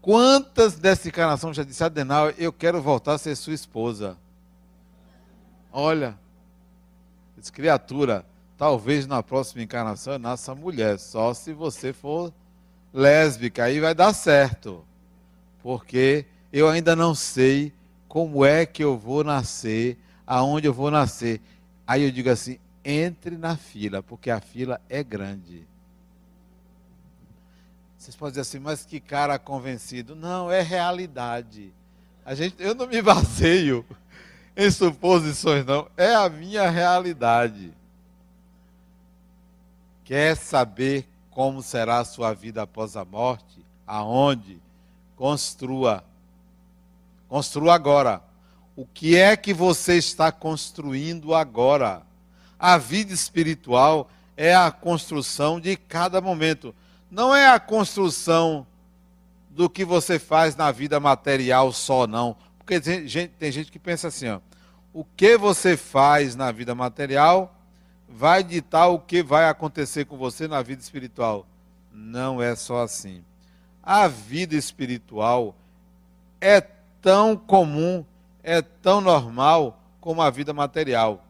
Quantas 0.00 0.74
dessa 0.74 1.08
encarnação 1.08 1.54
já 1.54 1.62
disse, 1.62 1.84
Adenal, 1.84 2.30
eu 2.30 2.52
quero 2.52 2.82
voltar 2.82 3.14
a 3.14 3.18
ser 3.18 3.36
sua 3.36 3.54
esposa? 3.54 4.16
Olha, 5.72 6.18
criatura, 7.52 8.24
talvez 8.58 9.06
na 9.06 9.22
próxima 9.22 9.62
encarnação 9.62 10.12
eu 10.14 10.18
nasça 10.18 10.54
mulher, 10.54 10.98
só 10.98 11.32
se 11.34 11.52
você 11.52 11.92
for 11.92 12.32
lésbica, 12.92 13.64
aí 13.64 13.80
vai 13.80 13.94
dar 13.94 14.12
certo. 14.12 14.84
Porque 15.62 16.26
eu 16.52 16.68
ainda 16.68 16.94
não 16.94 17.14
sei 17.14 17.72
como 18.12 18.44
é 18.44 18.66
que 18.66 18.84
eu 18.84 18.98
vou 18.98 19.24
nascer, 19.24 19.96
aonde 20.26 20.66
eu 20.66 20.74
vou 20.74 20.90
nascer. 20.90 21.40
Aí 21.86 22.02
eu 22.02 22.10
digo 22.10 22.28
assim: 22.28 22.58
entre 22.84 23.38
na 23.38 23.56
fila, 23.56 24.02
porque 24.02 24.30
a 24.30 24.38
fila 24.38 24.78
é 24.86 25.02
grande. 25.02 25.66
Vocês 27.96 28.14
podem 28.14 28.32
dizer 28.32 28.42
assim, 28.42 28.58
mas 28.58 28.84
que 28.84 29.00
cara 29.00 29.38
convencido. 29.38 30.14
Não, 30.14 30.50
é 30.50 30.60
realidade. 30.60 31.72
A 32.22 32.34
gente, 32.34 32.54
eu 32.58 32.74
não 32.74 32.86
me 32.86 33.00
baseio 33.00 33.82
em 34.54 34.70
suposições, 34.70 35.64
não. 35.64 35.88
É 35.96 36.14
a 36.14 36.28
minha 36.28 36.68
realidade. 36.68 37.72
Quer 40.04 40.36
saber 40.36 41.08
como 41.30 41.62
será 41.62 42.00
a 42.00 42.04
sua 42.04 42.34
vida 42.34 42.60
após 42.60 42.94
a 42.94 43.06
morte? 43.06 43.64
Aonde? 43.86 44.60
Construa. 45.16 46.04
Construa 47.32 47.74
agora. 47.74 48.22
O 48.76 48.84
que 48.84 49.16
é 49.16 49.34
que 49.38 49.54
você 49.54 49.96
está 49.96 50.30
construindo 50.30 51.34
agora? 51.34 52.02
A 52.58 52.76
vida 52.76 53.14
espiritual 53.14 54.10
é 54.36 54.54
a 54.54 54.70
construção 54.70 55.58
de 55.58 55.74
cada 55.74 56.20
momento 56.20 56.74
não 57.12 57.34
é 57.34 57.46
a 57.46 57.60
construção 57.60 58.66
do 59.50 59.68
que 59.68 59.84
você 59.84 60.18
faz 60.18 60.56
na 60.56 60.72
vida 60.72 60.98
material 60.98 61.70
só, 61.70 62.06
não. 62.06 62.34
Porque 62.58 62.80
tem 62.80 63.06
gente, 63.52 63.70
que 63.70 63.78
pensa 63.78 64.08
assim, 64.08 64.28
ó, 64.30 64.40
o 64.94 65.04
que 65.04 65.36
você 65.36 65.76
faz 65.76 66.34
na 66.34 66.50
vida 66.50 66.74
material 66.74 67.54
vai 68.08 68.42
ditar 68.42 68.88
o 68.88 68.98
que 68.98 69.22
vai 69.22 69.46
acontecer 69.46 70.06
com 70.06 70.16
você 70.16 70.48
na 70.48 70.62
vida 70.62 70.80
espiritual. 70.80 71.46
Não 71.92 72.40
é 72.42 72.56
só 72.56 72.82
assim. 72.82 73.22
A 73.82 74.08
vida 74.08 74.54
espiritual 74.54 75.54
é 76.40 76.62
tão 77.02 77.36
comum, 77.36 78.04
é 78.42 78.62
tão 78.62 79.00
normal 79.00 79.78
como 80.00 80.22
a 80.22 80.30
vida 80.30 80.54
material. 80.54 81.26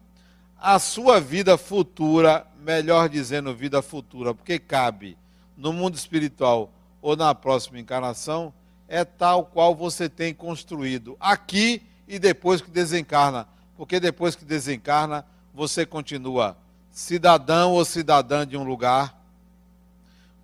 A 0.58 0.78
sua 0.78 1.18
vida 1.18 1.58
futura, 1.58 2.46
melhor 2.60 3.08
dizendo, 3.08 3.54
vida 3.54 3.82
futura, 3.82 4.34
porque 4.34 4.58
cabe 4.58 5.16
no 5.56 5.72
mundo 5.72 5.96
espiritual 5.96 6.70
ou 7.00 7.16
na 7.16 7.34
próxima 7.34 7.80
encarnação 7.80 8.52
é 8.86 9.04
tal 9.04 9.46
qual 9.46 9.74
você 9.74 10.08
tem 10.08 10.34
construído 10.34 11.16
aqui 11.18 11.82
e 12.06 12.18
depois 12.18 12.60
que 12.60 12.70
desencarna. 12.70 13.48
Porque 13.76 13.98
depois 13.98 14.36
que 14.36 14.44
desencarna, 14.44 15.24
você 15.54 15.86
continua 15.86 16.56
cidadão 16.90 17.72
ou 17.72 17.84
cidadã 17.84 18.46
de 18.46 18.56
um 18.56 18.64
lugar, 18.64 19.18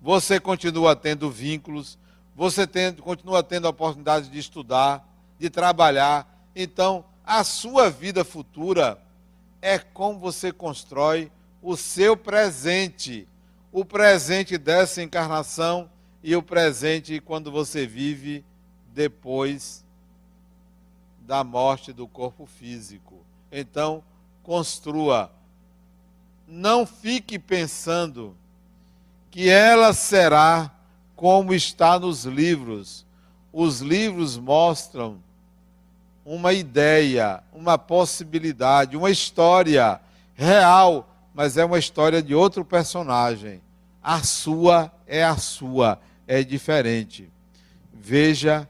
você 0.01 0.39
continua 0.39 0.95
tendo 0.95 1.29
vínculos, 1.29 1.97
você 2.35 2.65
tem, 2.65 2.93
continua 2.93 3.43
tendo 3.43 3.67
a 3.67 3.69
oportunidade 3.69 4.29
de 4.29 4.39
estudar, 4.39 5.07
de 5.39 5.49
trabalhar. 5.49 6.27
Então, 6.55 7.05
a 7.25 7.43
sua 7.43 7.89
vida 7.89 8.23
futura 8.23 9.01
é 9.61 9.79
como 9.79 10.19
você 10.19 10.51
constrói 10.51 11.31
o 11.61 11.75
seu 11.75 12.15
presente 12.15 13.27
o 13.71 13.85
presente 13.85 14.57
dessa 14.57 15.01
encarnação 15.01 15.89
e 16.23 16.35
o 16.35 16.41
presente 16.41 17.19
quando 17.19 17.51
você 17.51 17.85
vive 17.85 18.43
depois 18.93 19.85
da 21.21 21.43
morte 21.43 21.93
do 21.93 22.07
corpo 22.07 22.45
físico. 22.45 23.23
Então, 23.51 24.03
construa. 24.43 25.31
Não 26.47 26.85
fique 26.85 27.37
pensando 27.37 28.35
que 29.29 29.47
ela 29.47 29.93
será 29.93 30.73
como 31.15 31.53
está 31.53 31.99
nos 31.99 32.25
livros. 32.25 33.05
Os 33.53 33.81
livros 33.81 34.37
mostram 34.37 35.21
uma 36.25 36.53
ideia, 36.53 37.41
uma 37.53 37.77
possibilidade, 37.77 38.97
uma 38.97 39.09
história 39.09 39.99
real 40.35 41.09
mas 41.39 41.55
é 41.55 41.63
uma 41.63 41.79
história 41.79 42.21
de 42.21 42.35
outro 42.35 42.65
personagem. 42.65 43.61
A 44.03 44.21
sua 44.23 44.91
é 45.07 45.23
a 45.23 45.37
sua, 45.37 45.97
é 46.27 46.43
diferente. 46.43 47.29
Veja 47.93 48.67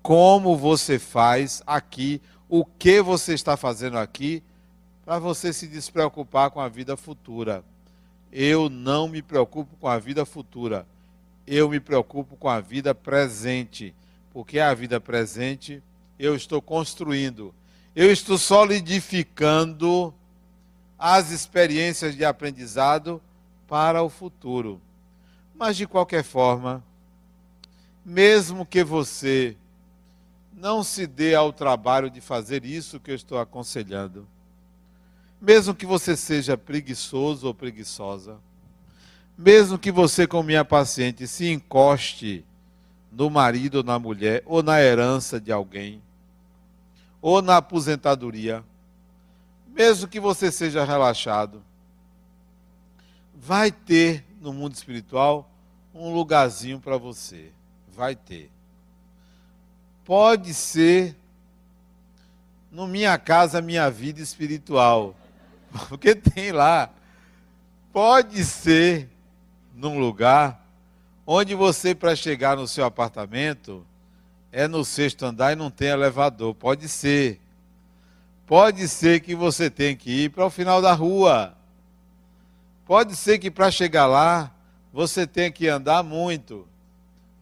como 0.00 0.56
você 0.56 1.00
faz 1.00 1.64
aqui, 1.66 2.22
o 2.48 2.64
que 2.64 3.02
você 3.02 3.34
está 3.34 3.56
fazendo 3.56 3.98
aqui, 3.98 4.40
para 5.04 5.18
você 5.18 5.52
se 5.52 5.66
despreocupar 5.66 6.52
com 6.52 6.60
a 6.60 6.68
vida 6.68 6.96
futura. 6.96 7.64
Eu 8.30 8.68
não 8.68 9.08
me 9.08 9.20
preocupo 9.20 9.76
com 9.80 9.88
a 9.88 9.98
vida 9.98 10.24
futura, 10.24 10.86
eu 11.44 11.68
me 11.68 11.80
preocupo 11.80 12.36
com 12.36 12.48
a 12.48 12.60
vida 12.60 12.94
presente, 12.94 13.92
porque 14.32 14.60
a 14.60 14.72
vida 14.74 15.00
presente 15.00 15.82
eu 16.22 16.36
estou 16.36 16.62
construindo, 16.62 17.52
eu 17.96 18.12
estou 18.12 18.38
solidificando 18.38 20.14
as 20.96 21.32
experiências 21.32 22.14
de 22.14 22.24
aprendizado 22.24 23.20
para 23.66 24.04
o 24.04 24.08
futuro. 24.08 24.80
Mas, 25.52 25.76
de 25.76 25.84
qualquer 25.84 26.22
forma, 26.22 26.82
mesmo 28.04 28.64
que 28.64 28.84
você 28.84 29.56
não 30.52 30.84
se 30.84 31.08
dê 31.08 31.34
ao 31.34 31.52
trabalho 31.52 32.08
de 32.08 32.20
fazer 32.20 32.64
isso 32.64 33.00
que 33.00 33.10
eu 33.10 33.16
estou 33.16 33.40
aconselhando, 33.40 34.24
mesmo 35.40 35.74
que 35.74 35.84
você 35.84 36.16
seja 36.16 36.56
preguiçoso 36.56 37.48
ou 37.48 37.52
preguiçosa, 37.52 38.38
mesmo 39.36 39.76
que 39.76 39.90
você, 39.90 40.24
com 40.24 40.40
minha 40.40 40.64
paciente, 40.64 41.26
se 41.26 41.50
encoste 41.50 42.44
no 43.10 43.28
marido 43.28 43.78
ou 43.78 43.82
na 43.82 43.98
mulher, 43.98 44.40
ou 44.46 44.62
na 44.62 44.80
herança 44.80 45.40
de 45.40 45.50
alguém, 45.50 46.00
ou 47.22 47.40
na 47.40 47.58
aposentadoria, 47.58 48.64
mesmo 49.68 50.08
que 50.08 50.18
você 50.18 50.50
seja 50.50 50.84
relaxado, 50.84 51.62
vai 53.32 53.70
ter 53.70 54.24
no 54.40 54.52
mundo 54.52 54.74
espiritual 54.74 55.48
um 55.94 56.12
lugarzinho 56.12 56.80
para 56.80 56.96
você. 56.98 57.52
Vai 57.94 58.16
ter. 58.16 58.50
Pode 60.04 60.52
ser 60.52 61.16
no 62.70 62.86
Minha 62.86 63.16
Casa 63.18 63.62
Minha 63.62 63.88
Vida 63.88 64.20
Espiritual. 64.20 65.14
Porque 65.88 66.14
tem 66.14 66.50
lá. 66.50 66.90
Pode 67.92 68.44
ser 68.44 69.08
num 69.74 69.98
lugar 69.98 70.66
onde 71.26 71.54
você, 71.54 71.94
para 71.94 72.16
chegar 72.16 72.56
no 72.56 72.66
seu 72.66 72.84
apartamento, 72.84 73.86
é 74.52 74.68
no 74.68 74.84
sexto 74.84 75.24
andar 75.24 75.54
e 75.54 75.56
não 75.56 75.70
tem 75.70 75.88
elevador. 75.88 76.54
Pode 76.54 76.86
ser. 76.86 77.40
Pode 78.46 78.86
ser 78.86 79.20
que 79.20 79.34
você 79.34 79.70
tenha 79.70 79.96
que 79.96 80.24
ir 80.24 80.28
para 80.28 80.44
o 80.44 80.50
final 80.50 80.82
da 80.82 80.92
rua. 80.92 81.56
Pode 82.84 83.16
ser 83.16 83.38
que 83.38 83.50
para 83.50 83.70
chegar 83.70 84.06
lá 84.06 84.52
você 84.92 85.26
tenha 85.26 85.50
que 85.50 85.66
andar 85.68 86.02
muito. 86.02 86.68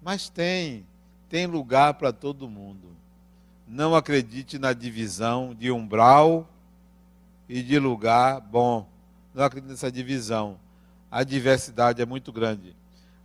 Mas 0.00 0.28
tem, 0.28 0.86
tem 1.28 1.46
lugar 1.46 1.94
para 1.94 2.12
todo 2.12 2.48
mundo. 2.48 2.88
Não 3.66 3.96
acredite 3.96 4.56
na 4.56 4.72
divisão 4.72 5.52
de 5.52 5.72
umbral 5.72 6.48
e 7.48 7.60
de 7.60 7.76
lugar 7.80 8.40
bom. 8.40 8.88
Não 9.34 9.42
acredite 9.44 9.70
nessa 9.72 9.90
divisão. 9.90 10.58
A 11.10 11.24
diversidade 11.24 12.00
é 12.00 12.06
muito 12.06 12.32
grande. 12.32 12.76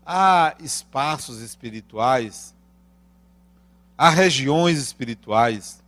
Há 0.03 0.55
espaços 0.59 1.39
espirituais, 1.39 2.54
há 3.97 4.09
regiões 4.09 4.77
espirituais 4.77 5.83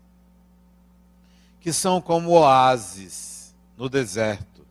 que 1.59 1.73
são 1.73 1.99
como 1.99 2.31
oásis 2.31 3.53
no 3.77 3.89
deserto, 3.89 4.65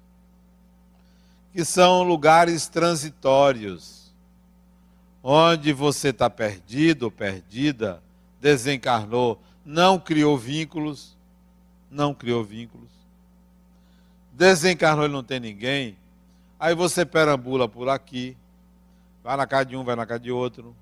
que 1.52 1.64
são 1.64 2.02
lugares 2.02 2.68
transitórios, 2.68 4.12
onde 5.22 5.72
você 5.72 6.08
está 6.08 6.30
perdido 6.30 7.04
ou 7.04 7.10
perdida, 7.10 8.02
desencarnou, 8.40 9.40
não 9.64 9.98
criou 9.98 10.38
vínculos, 10.38 11.16
não 11.90 12.14
criou 12.14 12.42
vínculos, 12.42 12.90
desencarnou 14.32 15.06
e 15.06 15.10
não 15.10 15.22
tem 15.22 15.40
ninguém, 15.40 15.98
aí 16.58 16.74
você 16.74 17.04
perambula 17.04 17.68
por 17.68 17.88
aqui, 17.88 18.36
vai 19.22 19.36
na 19.36 19.46
casa 19.46 19.66
de 19.66 19.76
um, 19.76 19.84
vai 19.84 19.96
na 19.96 20.06
casa 20.06 20.20
de 20.20 20.30
outro, 20.30 20.74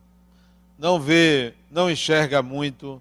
não 0.78 0.98
vê, 0.98 1.54
não 1.70 1.90
enxerga 1.90 2.42
muito, 2.42 3.00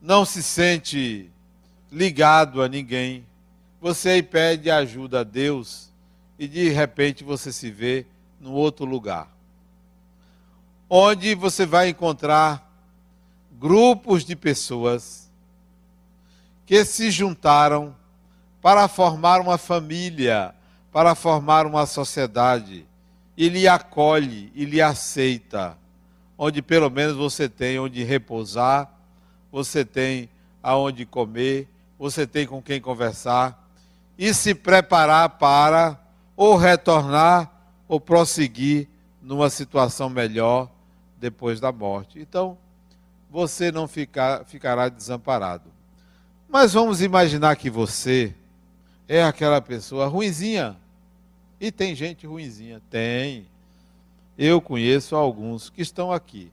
não 0.00 0.24
se 0.24 0.42
sente 0.42 1.30
ligado 1.90 2.62
a 2.62 2.68
ninguém. 2.68 3.26
Você 3.80 4.10
aí 4.10 4.22
pede 4.22 4.70
ajuda 4.70 5.20
a 5.20 5.24
Deus 5.24 5.90
e 6.38 6.46
de 6.46 6.68
repente 6.68 7.24
você 7.24 7.52
se 7.52 7.70
vê 7.70 8.06
num 8.40 8.52
outro 8.52 8.84
lugar. 8.84 9.28
Onde 10.88 11.34
você 11.34 11.66
vai 11.66 11.88
encontrar 11.88 12.68
grupos 13.52 14.24
de 14.24 14.34
pessoas 14.34 15.30
que 16.64 16.84
se 16.84 17.10
juntaram 17.10 17.94
para 18.62 18.86
formar 18.88 19.40
uma 19.40 19.58
família, 19.58 20.54
para 20.92 21.14
formar 21.14 21.66
uma 21.66 21.86
sociedade, 21.86 22.86
e 23.36 23.48
lhe 23.48 23.66
acolhe 23.66 24.52
e 24.54 24.64
lhe 24.64 24.82
aceita 24.82 25.79
onde 26.42 26.62
pelo 26.62 26.88
menos 26.88 27.18
você 27.18 27.50
tem 27.50 27.78
onde 27.78 28.02
repousar, 28.02 28.90
você 29.52 29.84
tem 29.84 30.26
aonde 30.62 31.04
comer, 31.04 31.68
você 31.98 32.26
tem 32.26 32.46
com 32.46 32.62
quem 32.62 32.80
conversar 32.80 33.70
e 34.16 34.32
se 34.32 34.54
preparar 34.54 35.28
para 35.28 36.00
ou 36.34 36.56
retornar 36.56 37.52
ou 37.86 38.00
prosseguir 38.00 38.88
numa 39.20 39.50
situação 39.50 40.08
melhor 40.08 40.70
depois 41.18 41.60
da 41.60 41.70
morte. 41.70 42.18
Então, 42.18 42.56
você 43.30 43.70
não 43.70 43.86
ficar, 43.86 44.46
ficará 44.46 44.88
desamparado. 44.88 45.70
Mas 46.48 46.72
vamos 46.72 47.02
imaginar 47.02 47.54
que 47.56 47.68
você 47.68 48.34
é 49.06 49.22
aquela 49.22 49.60
pessoa 49.60 50.06
ruinzinha. 50.06 50.74
E 51.60 51.70
tem 51.70 51.94
gente 51.94 52.26
ruinzinha. 52.26 52.80
Tem. 52.88 53.46
Eu 54.42 54.58
conheço 54.58 55.14
alguns 55.14 55.68
que 55.68 55.82
estão 55.82 56.10
aqui. 56.10 56.50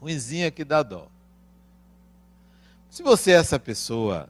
Ruinzinha 0.00 0.52
que 0.52 0.64
dá 0.64 0.84
dó. 0.84 1.08
Se 2.88 3.02
você 3.02 3.32
é 3.32 3.34
essa 3.34 3.58
pessoa 3.58 4.28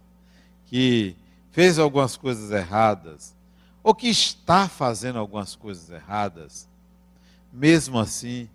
que 0.65 1.15
fez 1.53 1.79
algumas 1.79 2.17
coisas 2.17 2.51
erradas, 2.51 3.37
ou 3.83 3.95
que 3.95 4.09
está 4.09 4.71
fazendo 4.71 5.19
algumas 5.19 5.55
coisas 5.55 5.91
erradas, 5.91 6.67
mesmo 7.53 7.99
assim, 7.99 8.49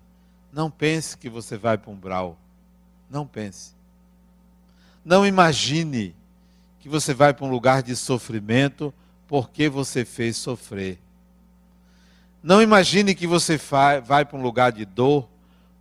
não 0.52 0.68
pense 0.68 1.16
que 1.16 1.28
você 1.28 1.56
vai 1.56 1.78
para 1.78 1.92
um 1.92 1.96
brau. 1.96 2.36
Não 3.08 3.24
pense. 3.24 3.72
Não 5.04 5.24
imagine 5.24 6.12
que 6.80 6.88
você 6.88 7.14
vai 7.14 7.32
para 7.32 7.46
um 7.46 7.50
lugar 7.50 7.84
de 7.84 7.94
sofrimento 7.94 8.92
porque 9.28 9.68
você 9.68 10.04
fez 10.04 10.36
sofrer. 10.36 11.03
Não 12.44 12.60
imagine 12.60 13.14
que 13.14 13.26
você 13.26 13.56
vai 14.04 14.22
para 14.22 14.36
um 14.36 14.42
lugar 14.42 14.70
de 14.70 14.84
dor 14.84 15.26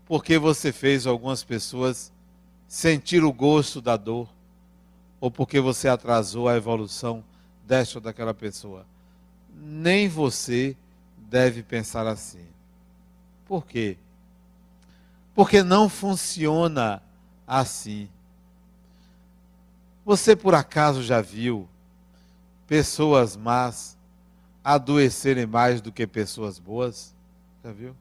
porque 0.05 0.38
você 0.38 0.72
fez 0.72 1.05
algumas 1.05 1.43
pessoas 1.43 2.09
sentir 2.70 3.22
o 3.22 3.34
gosto 3.34 3.82
da 3.82 3.97
dor 3.97 4.30
ou 5.20 5.30
porque 5.30 5.59
você 5.59 5.89
atrasou 5.89 6.47
a 6.47 6.55
evolução 6.55 7.22
desta 7.68 7.97
ou 7.97 8.01
daquela 8.01 8.34
pessoa. 8.34 8.86
Nem 9.53 10.07
você 10.07 10.78
deve 11.18 11.64
pensar 11.64 12.07
assim. 12.07 12.47
Por 13.45 13.66
quê? 13.66 13.97
Porque 15.36 15.64
não 15.64 15.89
funciona 15.89 17.03
assim. 17.45 18.07
Você 20.05 20.34
por 20.34 20.55
acaso 20.55 21.03
já 21.03 21.20
viu 21.20 21.68
pessoas 22.66 23.36
más 23.36 23.97
adoecerem 24.64 25.45
mais 25.45 25.82
do 25.82 25.91
que 25.91 26.07
pessoas 26.07 26.57
boas? 26.57 27.14
Já 27.64 27.72
viu? 27.72 27.95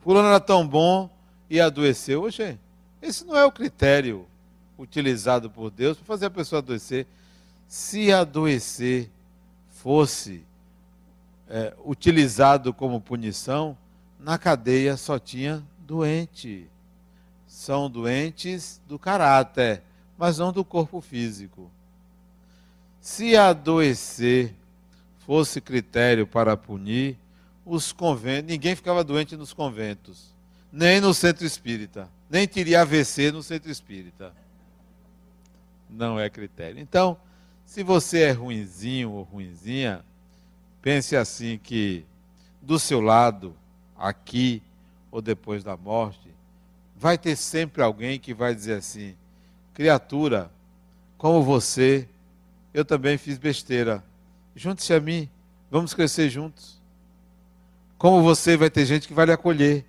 Fulano 0.00 0.28
era 0.28 0.40
tão 0.40 0.66
bom 0.66 1.10
e 1.50 1.60
adoeceu. 1.60 2.22
Oxe, 2.22 2.58
esse 3.02 3.24
não 3.24 3.36
é 3.36 3.44
o 3.44 3.52
critério 3.52 4.26
utilizado 4.78 5.50
por 5.50 5.70
Deus 5.70 5.96
para 5.96 6.06
fazer 6.06 6.26
a 6.26 6.30
pessoa 6.30 6.60
adoecer. 6.60 7.06
Se 7.66 8.12
adoecer 8.12 9.10
fosse 9.70 10.44
é, 11.48 11.74
utilizado 11.84 12.72
como 12.72 13.00
punição, 13.00 13.76
na 14.18 14.38
cadeia 14.38 14.96
só 14.96 15.18
tinha 15.18 15.62
doente. 15.78 16.68
São 17.46 17.90
doentes 17.90 18.80
do 18.86 18.98
caráter, 18.98 19.82
mas 20.16 20.38
não 20.38 20.52
do 20.52 20.64
corpo 20.64 21.00
físico. 21.00 21.70
Se 23.06 23.36
adoecer 23.36 24.52
fosse 25.20 25.60
critério 25.60 26.26
para 26.26 26.56
punir, 26.56 27.16
os 27.64 27.92
conventos, 27.92 28.50
ninguém 28.50 28.74
ficava 28.74 29.04
doente 29.04 29.36
nos 29.36 29.52
conventos, 29.52 30.34
nem 30.72 31.00
no 31.00 31.14
centro 31.14 31.46
espírita, 31.46 32.10
nem 32.28 32.48
teria 32.48 32.82
AVC 32.82 33.30
no 33.30 33.44
centro 33.44 33.70
espírita 33.70 34.34
não 35.88 36.18
é 36.18 36.28
critério. 36.28 36.80
Então, 36.80 37.16
se 37.64 37.84
você 37.84 38.22
é 38.22 38.32
ruinzinho 38.32 39.12
ou 39.12 39.22
ruinzinha, 39.22 40.04
pense 40.82 41.14
assim 41.14 41.60
que 41.62 42.04
do 42.60 42.76
seu 42.76 43.00
lado, 43.00 43.54
aqui 43.96 44.60
ou 45.12 45.22
depois 45.22 45.62
da 45.62 45.76
morte, 45.76 46.28
vai 46.96 47.16
ter 47.16 47.36
sempre 47.36 47.82
alguém 47.82 48.18
que 48.18 48.34
vai 48.34 48.52
dizer 48.52 48.78
assim: 48.78 49.14
criatura, 49.72 50.50
como 51.16 51.40
você, 51.44 52.08
eu 52.76 52.84
também 52.84 53.16
fiz 53.16 53.38
besteira. 53.38 54.04
Junte-se 54.54 54.92
a 54.92 55.00
mim, 55.00 55.30
vamos 55.70 55.94
crescer 55.94 56.28
juntos. 56.28 56.78
Como 57.96 58.22
você, 58.22 58.54
vai 58.54 58.68
ter 58.68 58.84
gente 58.84 59.08
que 59.08 59.14
vai 59.14 59.24
lhe 59.24 59.32
acolher, 59.32 59.82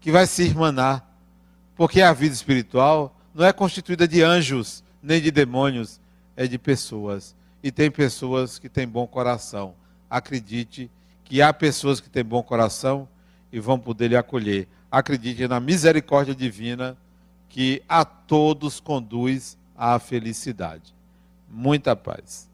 que 0.00 0.10
vai 0.10 0.26
se 0.26 0.42
irmanar, 0.42 1.08
porque 1.76 2.02
a 2.02 2.12
vida 2.12 2.34
espiritual 2.34 3.16
não 3.32 3.46
é 3.46 3.52
constituída 3.52 4.08
de 4.08 4.22
anjos, 4.22 4.82
nem 5.00 5.22
de 5.22 5.30
demônios, 5.30 6.00
é 6.36 6.48
de 6.48 6.58
pessoas. 6.58 7.36
E 7.62 7.70
tem 7.70 7.92
pessoas 7.92 8.58
que 8.58 8.68
têm 8.68 8.88
bom 8.88 9.06
coração. 9.06 9.76
Acredite 10.10 10.90
que 11.22 11.40
há 11.40 11.52
pessoas 11.52 12.00
que 12.00 12.10
têm 12.10 12.24
bom 12.24 12.42
coração 12.42 13.08
e 13.52 13.60
vão 13.60 13.78
poder 13.78 14.08
lhe 14.08 14.16
acolher. 14.16 14.66
Acredite 14.90 15.46
na 15.46 15.60
misericórdia 15.60 16.34
divina 16.34 16.96
que 17.48 17.84
a 17.88 18.04
todos 18.04 18.80
conduz 18.80 19.56
à 19.76 19.96
felicidade. 20.00 20.95
Muita 21.48 21.94
paz. 21.96 22.48